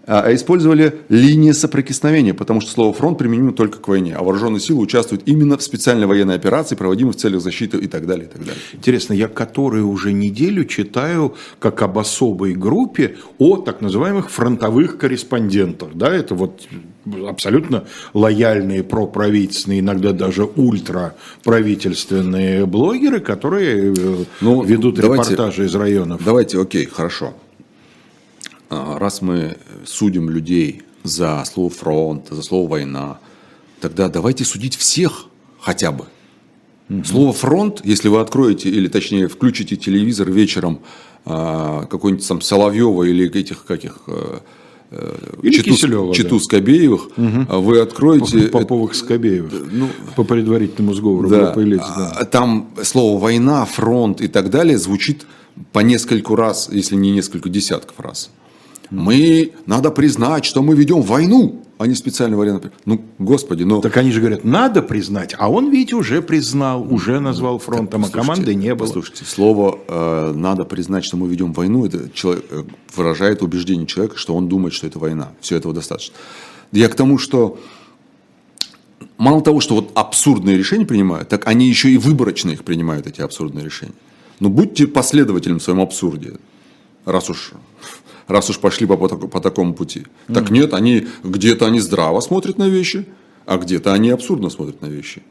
[0.09, 4.59] а, а использовали линии соприкосновения, потому что слово «фронт» применимо только к войне, а вооруженные
[4.59, 8.25] силы участвуют именно в специальной военной операции, проводимой в целях защиты и так далее.
[8.25, 8.55] И так далее.
[8.73, 15.89] Интересно, я которую уже неделю читаю как об особой группе о так называемых фронтовых корреспондентах.
[15.93, 16.63] Да, это вот
[17.27, 17.83] абсолютно
[18.15, 26.19] лояльные проправительственные, иногда даже ультраправительственные блогеры, которые э, ну, ведут давайте, репортажи из районов.
[26.25, 27.35] Давайте, окей, хорошо.
[28.69, 33.19] А, раз мы судим людей за слово фронт, за слово война,
[33.81, 35.25] тогда давайте судить всех
[35.59, 36.05] хотя бы.
[36.89, 37.03] Угу.
[37.03, 40.79] Слово фронт, если вы откроете, или точнее включите телевизор вечером
[41.25, 44.39] а, какой-нибудь там Соловьева или этих каких э,
[44.91, 46.43] э, или Читу, Киселева, Читу да.
[46.43, 47.61] Скобеевых, угу.
[47.61, 48.49] вы откроете...
[48.49, 52.25] Поповых Скобеевых, ну, по предварительному сговору да, Лиц, да.
[52.25, 55.25] Там слово «война», «фронт» и так далее звучит
[55.71, 58.29] по нескольку раз, если не несколько десятков раз.
[58.89, 63.81] Мы, надо признать, что мы ведем войну, а не специальную военную Ну, господи, ну...
[63.81, 68.09] Так они же говорят, надо признать, а он ведь уже признал, уже назвал фронтом, а
[68.09, 68.87] команды не было.
[68.87, 72.63] Слушайте, слово э, «надо признать, что мы ведем войну» это человек, э,
[72.95, 75.31] выражает убеждение человека, что он думает, что это война.
[75.39, 76.15] Все этого достаточно.
[76.73, 77.57] Я к тому, что
[79.17, 83.21] мало того, что вот абсурдные решения принимают, так они еще и выборочно их принимают, эти
[83.21, 83.95] абсурдные решения.
[84.39, 86.33] Ну, будьте последователем в своем абсурде,
[87.05, 87.53] раз уж,
[88.29, 89.99] раз уж пошли по, по, по такому пути.
[89.99, 90.33] Mm-hmm.
[90.33, 93.05] Так нет, они где-то они здраво смотрят на вещи,
[93.45, 95.21] а где-то они абсурдно смотрят на вещи.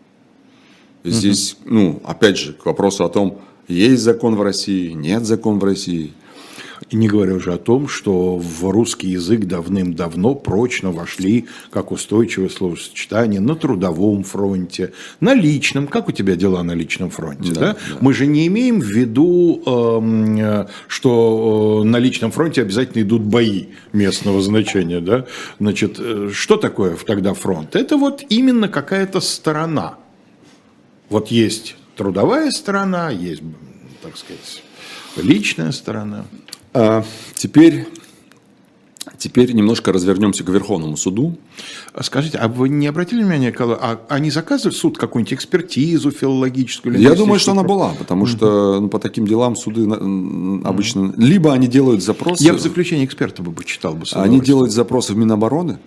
[1.05, 1.71] Здесь, mm-hmm.
[1.71, 6.13] ну, опять же, к вопросу о том, есть закон в России, нет закон в России–
[6.28, 6.28] и
[6.93, 13.41] не говоря уже о том, что в русский язык давным-давно прочно вошли как устойчивое словосочетание
[13.41, 15.87] на трудовом фронте, на личном.
[15.87, 17.53] Как у тебя дела на личном фронте?
[17.53, 17.73] Да, да?
[17.73, 17.99] Да.
[18.01, 23.67] Мы же не имеем в виду, эм, что э, на личном фронте обязательно идут бои
[23.93, 25.01] местного значения.
[25.01, 25.27] Да?
[25.59, 27.77] Значит, э, что такое тогда фронт?
[27.77, 29.99] Это вот именно какая-то сторона.
[31.11, 33.43] Вот есть трудовая сторона, есть,
[34.03, 34.63] так сказать,
[35.17, 36.25] личная сторона.
[36.75, 37.05] А,
[37.35, 37.87] теперь,
[39.17, 41.37] теперь немножко развернемся к Верховному суду.
[41.95, 46.99] А скажите, а вы не обратили внимание, а они заказывают суд какую-нибудь экспертизу филологическую?
[46.99, 49.89] Я думаю, что она была, потому что ну, по таким делам суды
[50.65, 51.13] обычно...
[51.17, 52.45] Либо они делают запросы...
[52.45, 54.05] Я в заключении эксперта бы почитал бы.
[54.13, 55.79] Они делают запросы в Минобороны,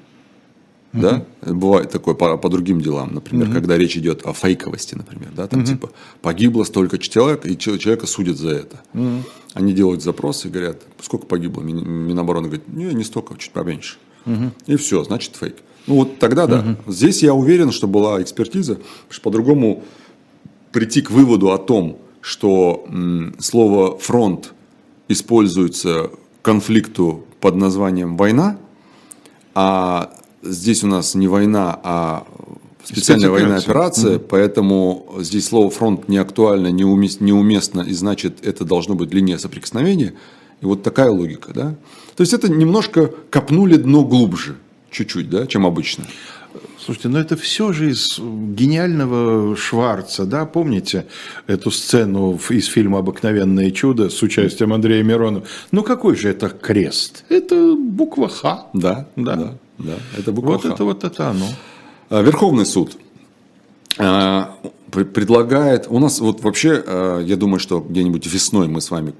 [0.93, 1.01] Угу.
[1.01, 1.25] Да?
[1.41, 3.53] Бывает такое по, по другим делам, например, угу.
[3.53, 5.67] когда речь идет о фейковости, например, да, там угу.
[5.67, 5.89] типа
[6.21, 8.81] погибло столько человек, и человека судят за это.
[8.93, 9.23] Угу.
[9.53, 11.61] Они делают запрос и говорят, сколько погибло?
[11.61, 13.97] Минобороны говорит, не, не столько, чуть поменьше.
[14.25, 14.51] Угу.
[14.67, 15.55] И все, значит фейк.
[15.87, 16.59] Ну вот тогда да.
[16.59, 16.91] Угу.
[16.91, 19.83] Здесь я уверен, что была экспертиза, потому что по-другому
[20.71, 24.53] прийти к выводу о том, что м, слово фронт
[25.07, 26.11] используется
[26.41, 28.57] конфликту под названием война,
[29.55, 32.27] а здесь у нас не война, а
[32.83, 34.27] специальная военная операция, mm-hmm.
[34.29, 40.13] поэтому здесь слово фронт не актуально, неуместно, и значит это должно быть линия соприкосновения.
[40.61, 41.75] И вот такая логика, да.
[42.15, 44.57] То есть это немножко копнули дно глубже,
[44.91, 46.05] чуть-чуть, да, чем обычно.
[46.83, 51.05] Слушайте, но это все же из гениального Шварца, да, помните
[51.47, 55.45] эту сцену из фильма «Обыкновенное чудо» с участием Андрея Миронова?
[55.71, 57.23] Ну какой же это крест?
[57.29, 58.67] Это буква Х.
[58.73, 59.35] Да, да.
[59.35, 59.57] да.
[59.83, 60.73] Да, это буква Вот Х.
[60.73, 61.45] это вот это оно.
[62.09, 62.97] А, Верховный суд
[63.97, 64.57] а,
[64.91, 69.13] предлагает, у нас вот вообще, а, я думаю, что где-нибудь весной мы с вами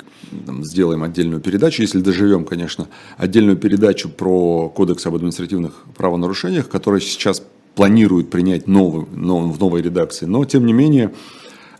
[0.45, 2.87] там, сделаем отдельную передачу, если доживем, конечно,
[3.17, 7.43] отдельную передачу про кодекс об административных правонарушениях, который сейчас
[7.75, 11.13] планируют принять новый, в новой редакции, но тем не менее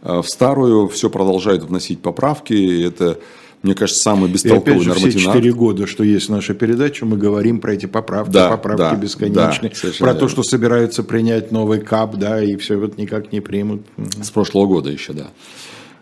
[0.01, 3.19] в старую все продолжают вносить поправки, это
[3.63, 7.17] мне кажется, самый бестолковый и опять же, все четыре года, что есть наша передача, мы
[7.17, 11.79] говорим про эти поправки, да, поправки да, бесконечные, да, про то, что собираются принять новый
[11.79, 13.83] КАП, да, и все вот никак не примут.
[14.19, 15.27] С прошлого года еще, да.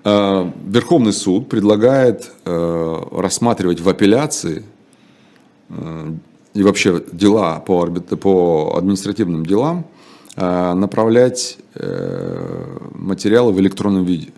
[0.05, 4.63] А, Верховный суд предлагает э, рассматривать в апелляции
[5.69, 6.13] э,
[6.53, 9.85] и вообще дела по, по административным делам
[10.35, 11.57] э, направлять
[12.93, 14.29] материалы в электронном виде.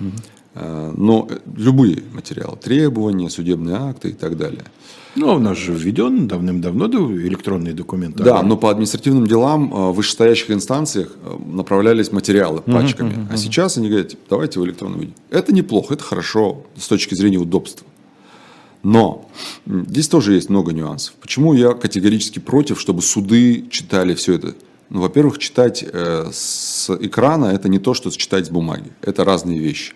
[0.00, 0.10] Угу.
[0.54, 4.64] Э, но любые материалы, требования, судебные акты и так далее.
[5.14, 8.22] Ну, у нас же введен давным-давно электронные документы.
[8.22, 13.12] Да, но по административным делам э, в вышестоящих инстанциях э, направлялись материалы пачками.
[13.12, 13.34] Uh-huh, uh-huh.
[13.34, 15.12] А сейчас они говорят, типа, давайте в электронном виде.
[15.30, 17.86] Это неплохо, это хорошо с точки зрения удобства.
[18.82, 19.28] Но
[19.66, 21.14] здесь тоже есть много нюансов.
[21.20, 24.54] Почему я категорически против, чтобы суды читали все это?
[24.88, 28.92] Ну, во-первых, читать э, с экрана это не то, что читать с бумаги.
[29.02, 29.94] Это разные вещи.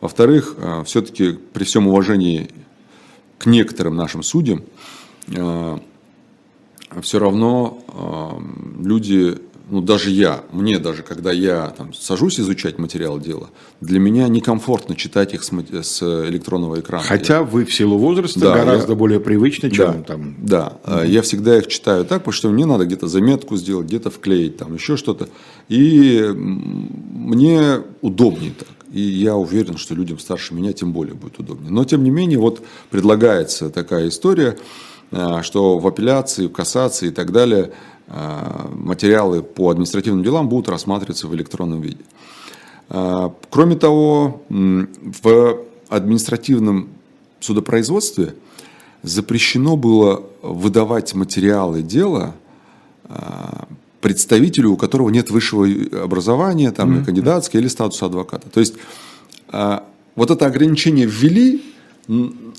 [0.00, 2.50] Во-вторых, э, все-таки при всем уважении
[3.38, 4.62] к некоторым нашим судьям,
[5.28, 5.78] э,
[7.02, 9.38] все равно э, люди,
[9.70, 14.94] ну даже я, мне даже, когда я там, сажусь изучать материал дела, для меня некомфортно
[14.94, 17.02] читать их с, с электронного экрана.
[17.02, 20.34] Хотя я, вы в силу возраста да, гораздо я, более привычны, чем да, там.
[20.38, 21.00] Да, угу.
[21.06, 24.74] я всегда их читаю так, потому что мне надо где-то заметку сделать, где-то вклеить, там
[24.74, 25.28] еще что-то.
[25.68, 28.77] И мне удобнее так.
[28.90, 31.70] И я уверен, что людям старше меня тем более будет удобнее.
[31.70, 34.56] Но тем не менее, вот предлагается такая история,
[35.10, 37.72] э, что в апелляции, в кассации и так далее
[38.06, 42.04] э, материалы по административным делам будут рассматриваться в электронном виде.
[42.88, 45.58] Э, кроме того, в
[45.88, 46.88] административном
[47.40, 48.34] судопроизводстве
[49.02, 52.34] запрещено было выдавать материалы дела
[54.00, 55.66] представителю, у которого нет высшего
[56.02, 57.04] образования, там, mm-hmm.
[57.04, 58.48] кандидатское или статуса адвоката.
[58.48, 58.74] То есть
[59.48, 59.84] а,
[60.14, 61.62] вот это ограничение ввели,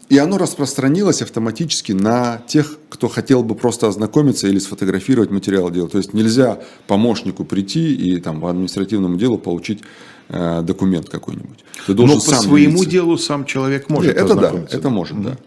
[0.10, 5.88] и оно распространилось автоматически на тех, кто хотел бы просто ознакомиться или сфотографировать материал дела.
[5.88, 9.82] То есть нельзя помощнику прийти и там, по административному делу получить
[10.30, 11.64] э, документ какой-нибудь.
[11.88, 12.90] Ты должен Но сам по своему явиться.
[12.90, 15.24] делу сам человек может Нет, Это да, это может, mm-hmm.
[15.24, 15.38] да.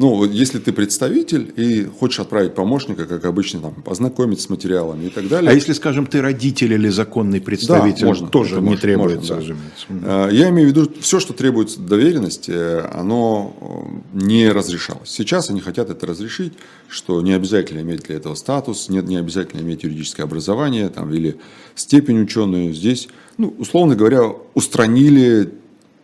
[0.00, 5.10] Ну, если ты представитель и хочешь отправить помощника, как обычно, там, познакомиться с материалами и
[5.10, 5.50] так далее.
[5.50, 9.56] А если, скажем, ты родитель или законный представитель, да, можно, тоже не можно, требуется, можно,
[9.90, 10.30] да.
[10.30, 12.50] Я имею в виду, все, что требуется доверенности,
[12.96, 15.10] оно не разрешалось.
[15.10, 16.54] Сейчас они хотят это разрешить,
[16.88, 21.36] что не обязательно иметь для этого статус, нет, не обязательно иметь юридическое образование там, или
[21.74, 22.72] степень ученую.
[22.72, 24.22] Здесь, ну, условно говоря,
[24.54, 25.52] устранили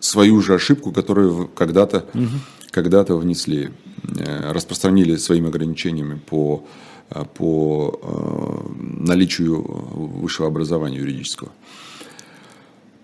[0.00, 2.26] свою же ошибку, которую когда-то угу.
[2.70, 6.64] когда внесли, э, распространили своими ограничениями по,
[7.10, 11.50] э, по э, наличию высшего образования юридического.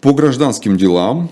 [0.01, 1.31] По гражданским делам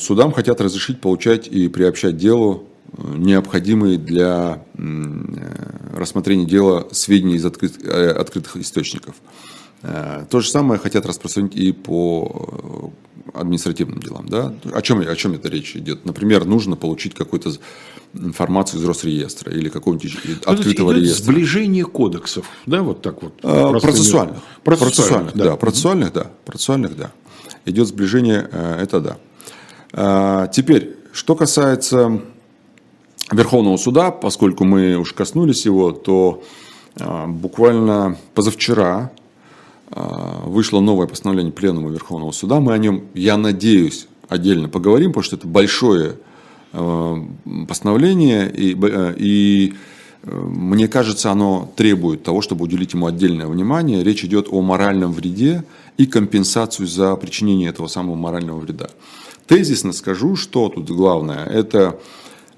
[0.00, 4.62] судам хотят разрешить получать и приобщать делу необходимые для
[5.92, 9.16] рассмотрения дела сведения из открытых источников.
[9.82, 12.92] То же самое хотят распространить и по
[13.34, 14.28] административным делам.
[14.28, 14.54] Да?
[14.72, 16.04] О, чем, о чем это речь идет?
[16.04, 17.52] Например, нужно получить какую-то
[18.14, 21.24] информацию из Росреестра или какого-нибудь ну, открытого идет реестра.
[21.24, 23.34] Сближение кодексов, да, вот так вот.
[23.42, 24.38] А, процессуальных.
[24.64, 25.44] Процессуальных, да.
[25.44, 25.56] да.
[25.56, 26.30] Процессуальных, да.
[26.44, 27.12] Процессуальных, да.
[27.64, 29.16] Идет сближение, э, это да.
[29.92, 32.20] А, теперь, что касается
[33.30, 36.42] Верховного суда, поскольку мы уж коснулись его, то
[36.98, 39.12] а, буквально позавчера
[39.88, 42.58] вышло новое постановление Пленума Верховного Суда.
[42.58, 46.16] Мы о нем, я надеюсь, отдельно поговорим, потому что это большое
[47.68, 49.74] постановление, и, э, и
[50.22, 54.04] э, мне кажется, оно требует того, чтобы уделить ему отдельное внимание.
[54.04, 55.64] Речь идет о моральном вреде
[55.96, 58.90] и компенсацию за причинение этого самого морального вреда.
[59.46, 61.44] Тезисно скажу, что тут главное.
[61.44, 61.98] Это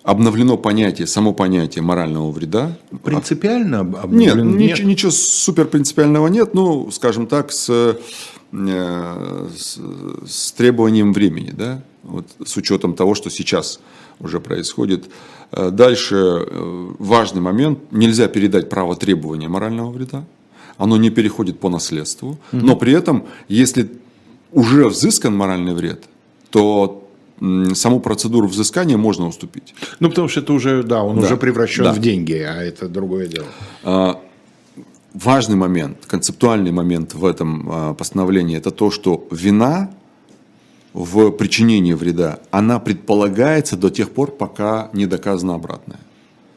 [0.02, 2.78] обновлено понятие, само понятие морального вреда.
[3.04, 4.42] Принципиально обновлено?
[4.42, 4.70] Нет, нет?
[4.70, 7.94] Ничего, ничего супер принципиального нет, ну, скажем так, с, э,
[9.54, 9.78] с,
[10.26, 13.80] с требованием времени, да, вот, с учетом того, что сейчас
[14.20, 15.10] уже происходит.
[15.52, 20.24] Э, дальше э, важный момент, нельзя передать право требования морального вреда,
[20.76, 22.66] оно не переходит по наследству, угу.
[22.66, 23.90] но при этом, если
[24.52, 26.04] уже взыскан моральный вред,
[26.50, 27.04] то
[27.74, 29.74] саму процедуру взыскания можно уступить.
[30.00, 31.26] Ну, потому что это уже, да, он да.
[31.26, 31.92] уже превращен да.
[31.92, 33.46] в деньги, а это другое дело.
[33.84, 34.20] А,
[35.14, 39.90] важный момент, концептуальный момент в этом постановлении, это то, что вина
[40.98, 46.00] в причинении вреда, она предполагается до тех пор, пока не доказано обратное.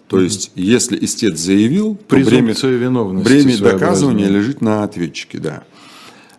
[0.08, 0.24] То mm-hmm.
[0.24, 2.56] есть, если истец заявил, то бремя,
[3.24, 5.38] бремя доказывания лежит на ответчике.
[5.38, 5.64] Да.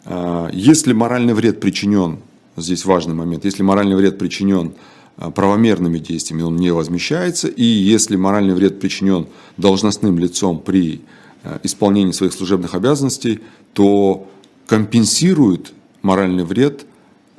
[0.04, 2.18] А, если моральный вред причинен
[2.56, 4.72] здесь важный момент, если моральный вред причинен
[5.16, 9.28] а, правомерными действиями, он не возмещается, и если моральный вред причинен
[9.58, 11.02] должностным лицом при
[11.44, 13.42] а, исполнении своих служебных обязанностей,
[13.74, 14.28] то
[14.66, 15.72] компенсирует
[16.02, 16.84] моральный вред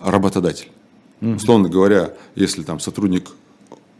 [0.03, 0.69] работодатель.
[1.21, 1.31] Угу.
[1.35, 3.31] Условно говоря, если там сотрудник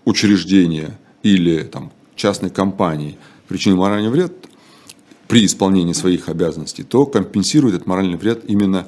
[0.06, 4.34] учреждения или там, частной компании причинил моральный вред
[5.28, 8.88] при исполнении своих обязанностей, то компенсирует этот моральный вред именно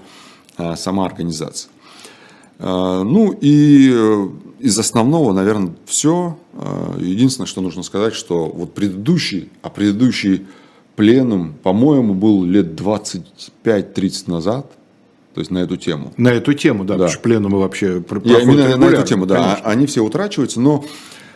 [0.57, 1.71] а, сама организация.
[2.59, 4.27] А, ну и э,
[4.59, 6.37] из основного, наверное, все.
[6.53, 10.45] А, единственное, что нужно сказать, что вот предыдущий, а предыдущий
[10.95, 14.71] пленум, по-моему, был лет 25-30 назад,
[15.35, 16.13] то есть на эту тему.
[16.15, 16.93] На эту тему, да, да.
[16.93, 19.69] потому что пленумы вообще Я именно на эту тему, да, конечно.
[19.69, 20.85] они все утрачиваются, но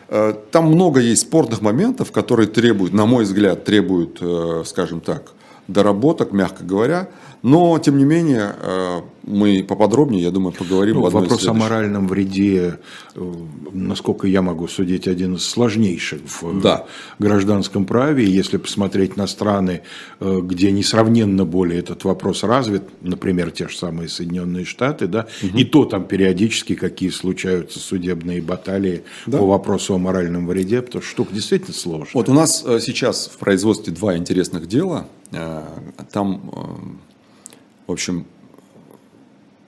[0.08, 5.34] э, там много есть спорных моментов, которые требуют, на мой взгляд, требуют, э, скажем так,
[5.68, 7.10] доработок, мягко говоря.
[7.42, 12.08] Но, тем не менее, э, мы поподробнее, я думаю, поговорим ну, в Вопрос о моральном
[12.08, 12.80] вреде,
[13.16, 13.34] э,
[13.72, 16.86] насколько я могу судить, один из сложнейших в да.
[17.18, 18.26] гражданском праве.
[18.26, 19.82] Если посмотреть на страны,
[20.20, 25.58] э, где несравненно более этот вопрос развит, например, те же самые Соединенные Штаты, да, угу.
[25.58, 29.38] и то там периодически какие случаются судебные баталии да.
[29.38, 32.12] по вопросу о моральном вреде, потому что штука действительно сложная.
[32.16, 35.08] Вот у нас сейчас в производстве два интересных дела.
[36.12, 37.00] Там
[37.90, 38.26] в общем,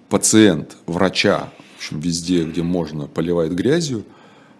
[0.07, 4.03] пациент врача, в общем, везде, где можно, поливает грязью,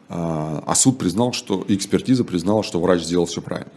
[0.10, 3.72] а, а суд признал, что, экспертиза признала, что врач сделал все правильно.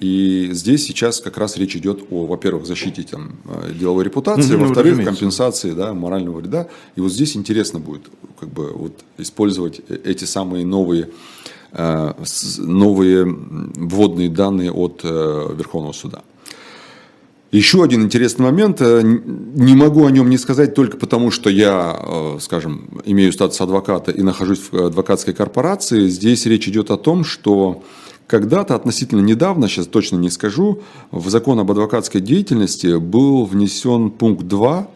[0.00, 4.64] И здесь сейчас как раз речь идет о, во-первых, защите там, э, деловой репутации, ну,
[4.64, 6.68] во-вторых, компенсации да, морального вреда.
[6.96, 8.08] И вот здесь интересно будет
[8.40, 11.10] как бы, вот, использовать э, эти самые новые,
[11.72, 12.14] э,
[12.58, 16.22] новые вводные данные от Верховного суда.
[17.52, 21.98] Еще один интересный момент, э, не могу о нем не сказать только потому, что я,
[22.00, 26.06] э, скажем, имею статус адвоката и нахожусь в адвокатской корпорации.
[26.06, 27.82] Здесь речь идет о том, что
[28.28, 34.44] когда-то, относительно недавно, сейчас точно не скажу, в закон об адвокатской деятельности был внесен пункт
[34.44, 34.88] 2,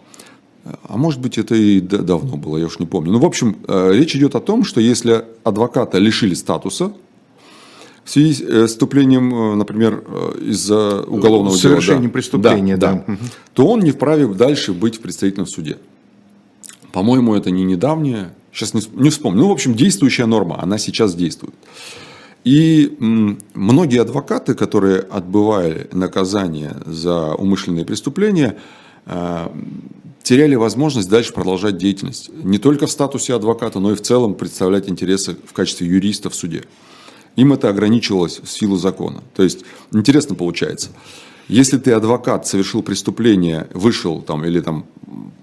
[0.64, 3.10] а может быть это и давно было, я уж не помню.
[3.10, 6.92] Ну, в общем, э, речь идет о том, что если адвоката лишили статуса,
[8.04, 10.04] в связи с вступлением, например,
[10.40, 13.16] из-за уголовного дела, да, преступления, да, да,
[13.54, 15.78] то он не вправе дальше быть в представительном суде.
[16.92, 19.40] По-моему, это не недавнее, сейчас не, не вспомню.
[19.40, 21.54] Ну, в общем, действующая норма, она сейчас действует.
[22.44, 22.94] И
[23.54, 28.58] многие адвокаты, которые отбывали наказание за умышленные преступления,
[29.06, 29.48] э,
[30.22, 32.30] теряли возможность дальше продолжать деятельность.
[32.44, 36.34] Не только в статусе адвоката, но и в целом представлять интересы в качестве юриста в
[36.34, 36.64] суде.
[37.36, 39.22] Им это ограничивалось в силу закона.
[39.34, 40.90] То есть, интересно получается,
[41.48, 44.86] если ты адвокат, совершил преступление, вышел там или там,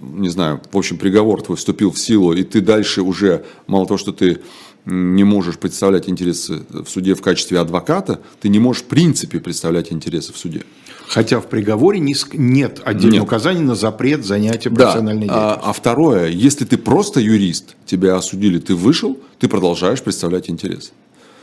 [0.01, 3.97] не знаю, в общем, приговор твой вступил в силу, и ты дальше уже, мало того,
[3.97, 4.39] что ты
[4.85, 9.91] не можешь представлять интересы в суде в качестве адвоката, ты не можешь в принципе представлять
[9.91, 10.63] интересы в суде.
[11.07, 13.23] Хотя в приговоре нет отдельного нет.
[13.23, 15.33] указания на запрет занятия профессиональной да.
[15.33, 15.67] деятельностью.
[15.67, 20.93] А, а второе, если ты просто юрист, тебя осудили, ты вышел, ты продолжаешь представлять интерес.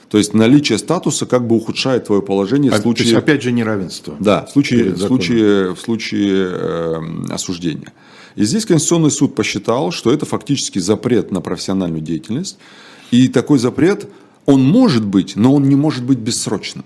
[0.08, 3.04] То есть наличие статуса как бы ухудшает твое положение а, в случае...
[3.04, 4.16] То есть, опять же, неравенство.
[4.18, 7.00] Да, в случае, в случае, в случае э,
[7.30, 7.92] осуждения.
[8.34, 12.58] И здесь Конституционный суд посчитал, что это фактически запрет на профессиональную деятельность,
[13.10, 14.08] и такой запрет,
[14.46, 16.84] он может быть, но он не может быть бессрочным.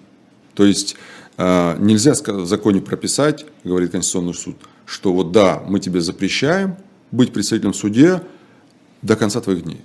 [0.54, 0.96] То есть
[1.36, 6.76] э, нельзя в законе прописать, говорит Конституционный суд, что вот да, мы тебе запрещаем
[7.12, 8.22] быть представителем в суде
[9.02, 9.80] до конца твоих дней.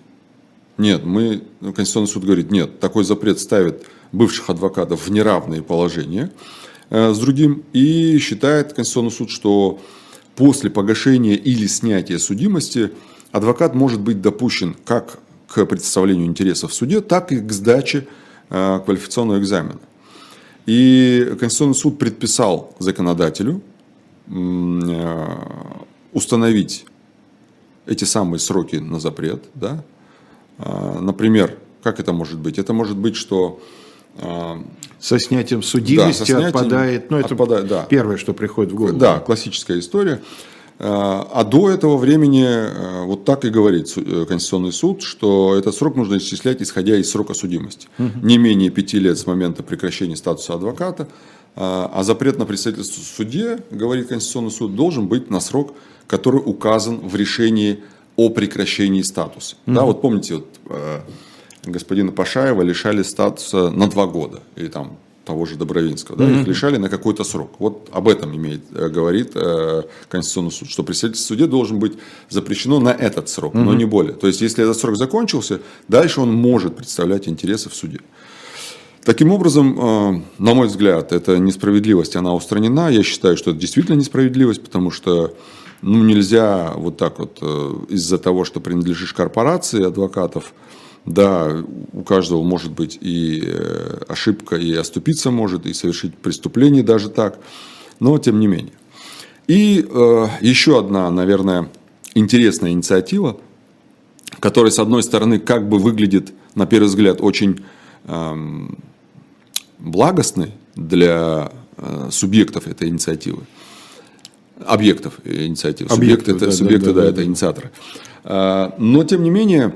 [0.78, 6.32] Нет, мы, Конституционный суд говорит, нет, такой запрет ставит бывших адвокатов в неравные положения
[6.90, 9.80] э, с другим и считает Конституционный суд, что
[10.36, 12.92] после погашения или снятия судимости
[13.32, 18.08] адвокат может быть допущен как к представлению интересов в суде, так и к сдаче
[18.50, 19.80] э, квалификационного экзамена.
[20.68, 23.62] И Конституционный суд предписал законодателю
[24.28, 25.28] э,
[26.14, 26.86] установить
[27.86, 29.46] эти самые сроки на запрет.
[29.56, 29.84] Да?
[30.58, 32.60] Э, например, как это может быть?
[32.60, 33.60] Это может быть, что
[35.00, 37.86] со снятием судимости да, со снятием отпадает, ну это отпадает, да.
[37.88, 38.98] первое, что приходит в голову.
[38.98, 40.22] Да, классическая история.
[40.80, 46.18] А до этого времени вот так и говорит э, Конституционный суд, что этот срок нужно
[46.18, 47.88] исчислять, исходя из срока судимости.
[47.98, 48.20] Угу.
[48.24, 51.08] Не менее пяти лет с момента прекращения статуса адвоката.
[51.60, 55.74] А, а запрет на представительство в суде, говорит Конституционный суд, должен быть на срок,
[56.06, 57.80] который указан в решении
[58.18, 59.56] о прекращении статуса.
[59.66, 59.76] Угу.
[59.76, 61.00] Да, вот помните, вот, э,
[61.66, 64.42] господина Пашаева лишали статуса на два года.
[64.58, 64.98] Или там
[65.28, 66.42] того же Добровинского, да, mm-hmm.
[66.42, 67.52] их лишали на какой-то срок.
[67.60, 71.98] Вот об этом имеет, э, говорит э, Конституционный суд, что представительство в суде должен быть
[72.30, 73.64] запрещено на этот срок, mm-hmm.
[73.64, 74.14] но не более.
[74.14, 75.60] То есть, если этот срок закончился,
[75.90, 78.00] дальше он может представлять интересы в суде.
[79.04, 82.90] Таким образом, э, на мой взгляд, эта несправедливость, она устранена.
[82.90, 85.34] Я считаю, что это действительно несправедливость, потому что
[85.82, 90.54] ну, нельзя вот так вот э, из-за того, что принадлежишь корпорации адвокатов,
[91.06, 91.64] да,
[91.94, 97.40] у каждого может быть и э, ошибка, и оступиться может, и совершить преступление даже так,
[98.00, 98.74] но тем не менее.
[99.48, 101.70] И э, еще одна, наверное,
[102.14, 103.38] интересная инициатива,
[104.40, 107.64] которая, с одной стороны, как бы выглядит, на первый взгляд, очень
[108.04, 108.68] э,
[109.80, 113.44] благостной для э, субъектов этой инициативы,
[114.66, 115.94] объектов инициативы.
[115.94, 117.24] Объекты, это, да, субъекты, да, да, да, это да.
[117.24, 117.72] инициаторы.
[118.24, 119.76] Э, но, тем не менее,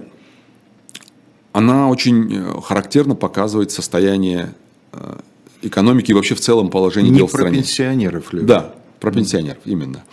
[1.53, 4.53] она очень э, характерно показывает состояние
[4.93, 5.17] э,
[5.61, 7.49] экономики и вообще в целом положение Не дел в стране.
[7.49, 8.41] про пенсионеров ли?
[8.41, 10.03] Да, про пенсионеров, именно.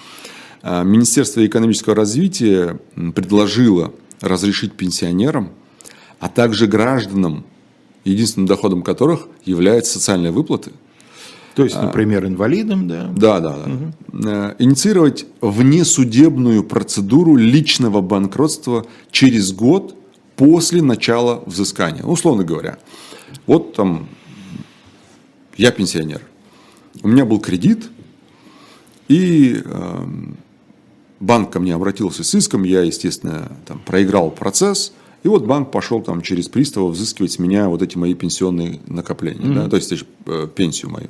[0.62, 2.78] Э, Министерство экономического развития
[3.14, 5.50] предложило разрешить пенсионерам,
[6.18, 7.44] а также гражданам,
[8.04, 10.72] единственным доходом которых являются социальные выплаты.
[11.58, 13.10] То есть, например, инвалидам, да?
[13.16, 13.72] Да, да, да.
[13.72, 14.54] Угу.
[14.60, 19.96] Инициировать внесудебную процедуру личного банкротства через год
[20.36, 22.02] после начала взыскания.
[22.04, 22.78] Ну, условно говоря,
[23.48, 24.06] вот там
[25.56, 26.22] я пенсионер,
[27.02, 27.90] у меня был кредит,
[29.08, 30.06] и э,
[31.18, 34.92] банк ко мне обратился с иском, я, естественно, там, проиграл процесс,
[35.22, 39.46] и вот банк пошел там через пристава взыскивать с меня вот эти мои пенсионные накопления,
[39.46, 39.64] mm-hmm.
[39.64, 39.92] да, то есть
[40.26, 41.08] э, пенсию мою.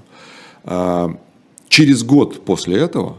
[0.65, 1.17] А,
[1.69, 3.19] через год после этого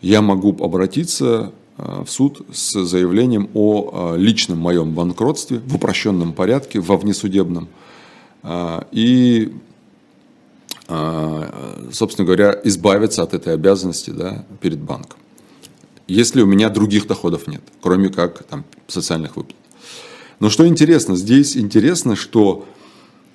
[0.00, 6.32] я могу обратиться Э, в суд с заявлением о э, личном моем банкротстве в упрощенном
[6.32, 7.68] порядке, во внесудебном.
[8.42, 9.52] Э, и,
[11.92, 15.18] собственно говоря, избавиться от этой обязанности да, перед банком.
[16.08, 19.56] Если у меня других доходов нет, кроме как там, социальных выплат.
[20.40, 22.66] Но что интересно, здесь интересно, что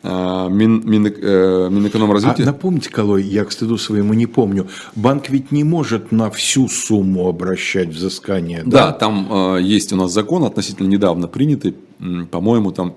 [0.05, 2.43] а, Мин, Мин, э, Минэкономразвития.
[2.43, 6.67] А напомните, Колой, я к стыду своему не помню, банк ведь не может на всю
[6.67, 8.63] сумму обращать взыскание.
[8.65, 11.75] Да, да там э, есть у нас закон относительно недавно принятый,
[12.31, 12.95] по-моему, там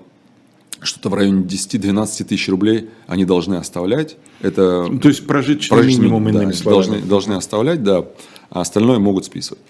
[0.81, 4.17] что-то в районе 10-12 тысяч рублей они должны оставлять.
[4.41, 6.85] Это То есть прожиточный, прожиточный минимум, да, иными словами.
[6.85, 8.05] должны, должны оставлять, да,
[8.49, 9.61] а остальное могут списывать.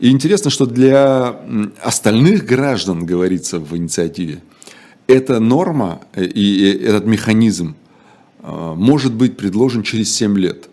[0.00, 1.36] И интересно, что для
[1.80, 4.42] остальных граждан, говорится в инициативе,
[5.06, 7.76] эта норма э, и этот механизм
[8.42, 10.68] э, может быть предложен через 7 лет.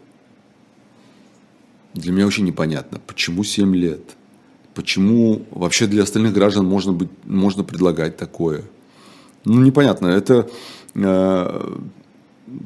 [1.93, 4.01] Для меня очень непонятно, почему 7 лет?
[4.74, 8.64] Почему вообще для остальных граждан можно, быть, можно предлагать такое?
[9.46, 10.08] Ну, непонятно.
[10.08, 10.48] Это
[10.96, 11.76] э,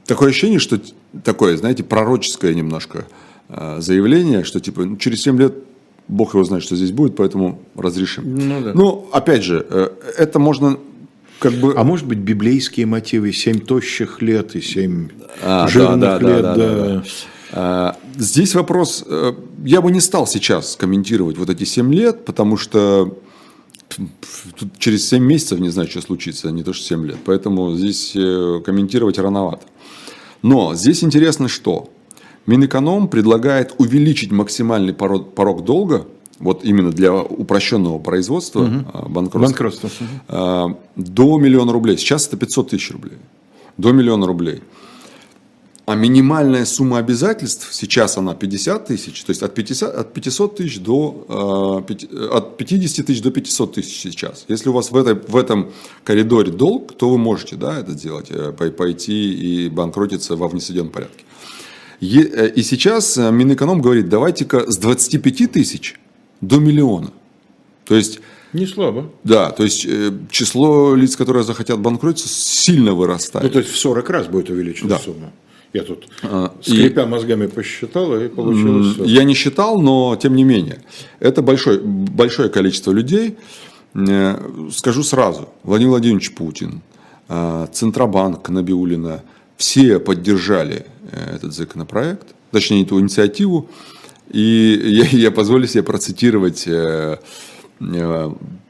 [0.05, 0.79] такое ощущение, что
[1.23, 3.05] такое, знаете, пророческое немножко
[3.49, 5.55] э, заявление, что типа ну, через 7 лет
[6.07, 8.35] Бог его знает, что здесь будет, поэтому разрешим.
[8.35, 8.71] Ну да.
[8.73, 10.77] Ну, опять же, э, это можно
[11.39, 11.73] как бы...
[11.75, 15.09] А может быть, библейские мотивы, семь тощих лет и семь
[15.41, 16.75] А, жирных да, да, лет, да, да.
[16.75, 17.03] да, да.
[17.51, 19.33] А, Здесь вопрос, э,
[19.65, 23.17] я бы не стал сейчас комментировать вот эти 7 лет, потому что
[24.57, 27.17] тут через 7 месяцев не знаю, что случится, а не то что 7 лет.
[27.25, 29.65] Поэтому здесь э, комментировать рановато.
[30.41, 31.89] Но здесь интересно, что
[32.45, 36.05] Минэконом предлагает увеличить максимальный порог, порог долга,
[36.39, 39.89] вот именно для упрощенного производства а, банкротства, Банкротство.
[40.27, 41.97] а, до миллиона рублей.
[41.97, 43.17] Сейчас это 500 тысяч рублей.
[43.77, 44.61] До миллиона рублей.
[45.85, 50.79] А минимальная сумма обязательств, сейчас она 50 тысяч, то есть от, 50, от 500 тысяч
[50.79, 54.45] до, э, э, от 50 тысяч до 500 тысяч сейчас.
[54.47, 55.71] Если у вас в, этой, в этом
[56.05, 60.93] коридоре долг, то вы можете да, это сделать, э, пой- пойти и банкротиться во внесудебном
[60.93, 61.25] порядке.
[61.99, 65.99] И сейчас Минэконом говорит, давайте-ка с 25 тысяч
[66.39, 67.11] до миллиона.
[67.85, 68.19] То есть
[68.53, 69.09] Не слабо.
[69.25, 69.85] да, то есть
[70.31, 73.43] число лиц, которые захотят банкротиться, сильно вырастает.
[73.45, 74.99] Ну, то есть в 40 раз будет увеличена Да.
[74.99, 75.31] сумма.
[75.73, 79.03] Я тут, А, и- скрипя мозгами, посчитал, и получилось М, всё.
[79.05, 80.77] Я не считал, но тем не менее.
[81.19, 83.35] Это большое, большое количество людей.
[83.95, 84.37] Э,
[84.71, 85.49] Скажу сразу.
[85.63, 86.81] Владимир Владимирович Путин,
[87.29, 89.23] э, Центробанк Набиулина,
[89.57, 93.67] все поддержали э, этот законопроект, точнее, эту инициативу.
[94.31, 96.67] И я, я позволю себе процитировать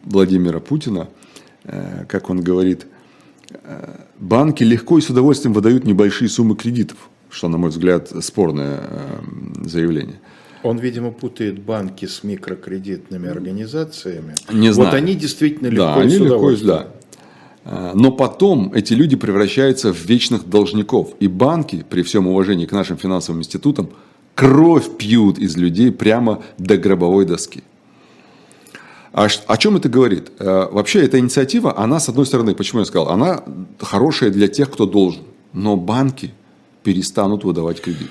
[0.03, 1.07] Владимира Путина,
[2.07, 2.85] как он говорит,
[4.19, 6.97] банки легко и с удовольствием выдают небольшие суммы кредитов,
[7.29, 9.19] что, на мой взгляд, спорное э,
[9.65, 10.19] заявление.
[10.63, 14.35] Он, видимо, путает банки с микрокредитными организациями.
[14.51, 14.95] Не Вот знаю.
[14.95, 16.67] они действительно легко да, и они с легко, и- удовольствием.
[17.65, 17.91] да.
[17.93, 21.13] Но потом эти люди превращаются в вечных должников.
[21.21, 23.89] И банки, при всем уважении к нашим финансовым институтам,
[24.35, 27.63] кровь пьют из людей прямо до гробовой доски.
[29.13, 30.31] А о чем это говорит?
[30.39, 33.43] Э, Вообще эта инициатива, она, с одной стороны, почему я сказал, она
[33.79, 35.23] хорошая для тех, кто должен.
[35.53, 36.33] Но банки
[36.83, 38.09] перестанут выдавать кредит.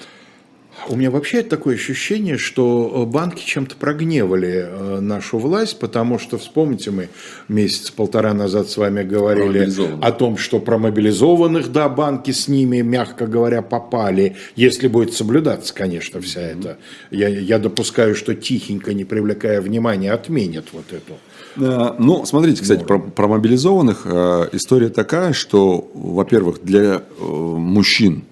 [0.89, 6.39] У меня вообще такое ощущение, что э, банки чем-то прогневали э, нашу власть, потому что,
[6.39, 7.09] вспомните, мы
[7.49, 9.69] месяц-полтора назад с вами говорили
[10.01, 15.73] о том, что про мобилизованных, да, банки с ними, мягко говоря, попали, если будет соблюдаться,
[15.73, 16.79] конечно, вся эта.
[17.11, 21.15] Я, я допускаю, что тихенько, не привлекая внимания, отменят вот эту.
[21.57, 24.07] Э, Ну, смотрите, кстати, про, про мобилизованных
[24.53, 28.25] история такая, что, во-первых, для мужчин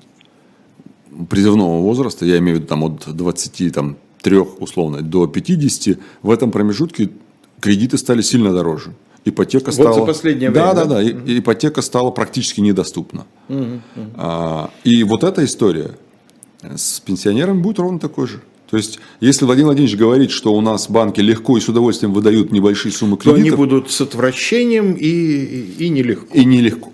[1.28, 7.10] призывного возраста, я имею в виду там, от 23 условно до 50, в этом промежутке
[7.60, 8.94] кредиты стали сильно дороже.
[9.24, 9.94] Ипотека Вот стала...
[9.94, 13.26] за последнее да, время, Да, да, и- ипотека стала практически недоступна.
[14.16, 15.98] А, и вот эта история
[16.62, 18.40] с пенсионерами будет ровно такой же.
[18.70, 22.52] То есть, если Владимир Владимирович говорит, что у нас банки легко и с удовольствием выдают
[22.52, 26.32] небольшие суммы То они кредитов, будут с отвращением и, и, и нелегко.
[26.32, 26.92] и нелегко.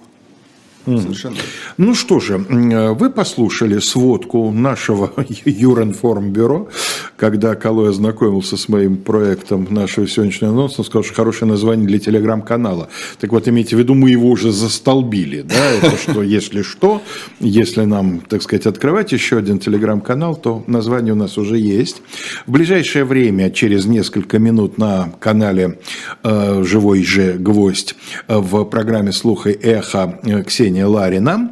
[0.87, 1.37] Совершенно.
[1.77, 5.13] Ну что же, м, вы послушали сводку нашего
[5.45, 6.69] Юринформбюро,
[7.17, 11.99] когда Калой ознакомился с моим проектом нашего сегодняшнего анонса, он сказал, что хорошее название для
[11.99, 12.89] телеграм-канала.
[13.19, 17.03] Так вот, имейте в виду, мы его уже застолбили, да, это что, если что,
[17.41, 22.03] если нам, так сказать, открывать еще один телеграм-канал, то название у нас уже есть.
[22.47, 25.79] В ближайшее время, через несколько минут на канале
[26.23, 27.97] э, «Живой же гвоздь»
[28.29, 30.43] э, в программе «Слух и эхо» э,
[30.77, 31.51] Ксения Ларина.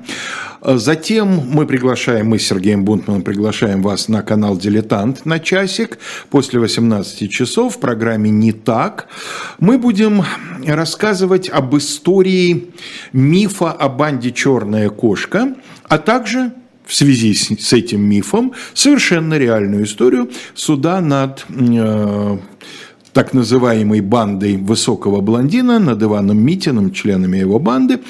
[0.60, 5.98] Э, Затем мы приглашаем, мы с Сергеем Бунтманом приглашаем вас на канал «Дилетант» на часик.
[6.30, 9.08] После 18 часов в программе «Не так»
[9.58, 10.24] мы будем
[10.66, 12.70] рассказывать об истории
[13.12, 15.54] мифа о банде «Черная кошка»,
[15.88, 16.52] а также
[16.84, 22.38] в связи с, с этим мифом совершенно реальную историю суда над э,
[23.14, 28.00] так называемой бандой высокого блондина над Иваном Митиным, членами его банды.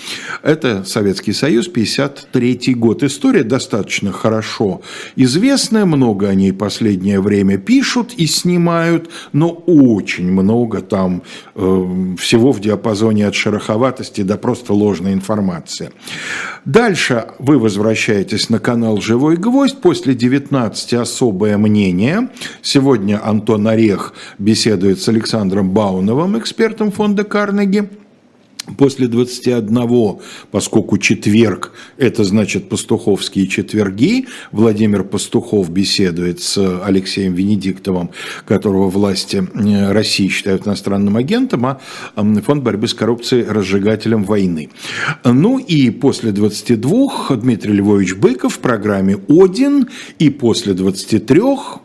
[0.42, 3.02] Это Советский Союз, 53 год.
[3.02, 4.80] История достаточно хорошо
[5.14, 11.22] известная, много о ней последнее время пишут и снимают, но очень много там
[11.54, 15.90] э, всего в диапазоне от шероховатости до просто ложной информации.
[16.64, 19.82] Дальше вы возвращаетесь на канал «Живой гвоздь».
[19.82, 22.30] После 19 особое мнение.
[22.62, 27.88] Сегодня Антон Орех беседует с Александром Бауновым, экспертом фонда Карнеги.
[28.78, 30.18] После 21,
[30.50, 38.10] поскольку четверг, это значит пастуховские четверги, Владимир Пастухов беседует с Алексеем Венедиктовым,
[38.46, 41.80] которого власти э, России считают иностранным агентом, а
[42.16, 44.70] фонд борьбы с коррупцией разжигателем войны.
[45.24, 49.88] Ну и после 22 Дмитрий Львович Быков в программе «Один»,
[50.18, 51.40] и после 23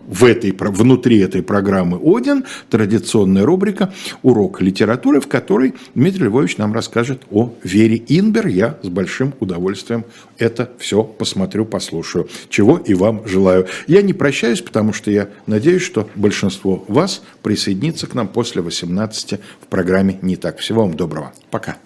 [0.07, 6.68] в этой, внутри этой программы «Один» традиционная рубрика «Урок литературы», в которой Дмитрий Львович нам
[6.69, 8.47] нам расскажет о Вере Инбер.
[8.47, 10.05] Я с большим удовольствием
[10.37, 12.29] это все посмотрю, послушаю.
[12.49, 13.67] Чего и вам желаю.
[13.87, 19.39] Я не прощаюсь, потому что я надеюсь, что большинство вас присоединится к нам после 18
[19.61, 20.59] в программе «Не так».
[20.59, 21.33] Всего вам доброго.
[21.49, 21.77] Пока.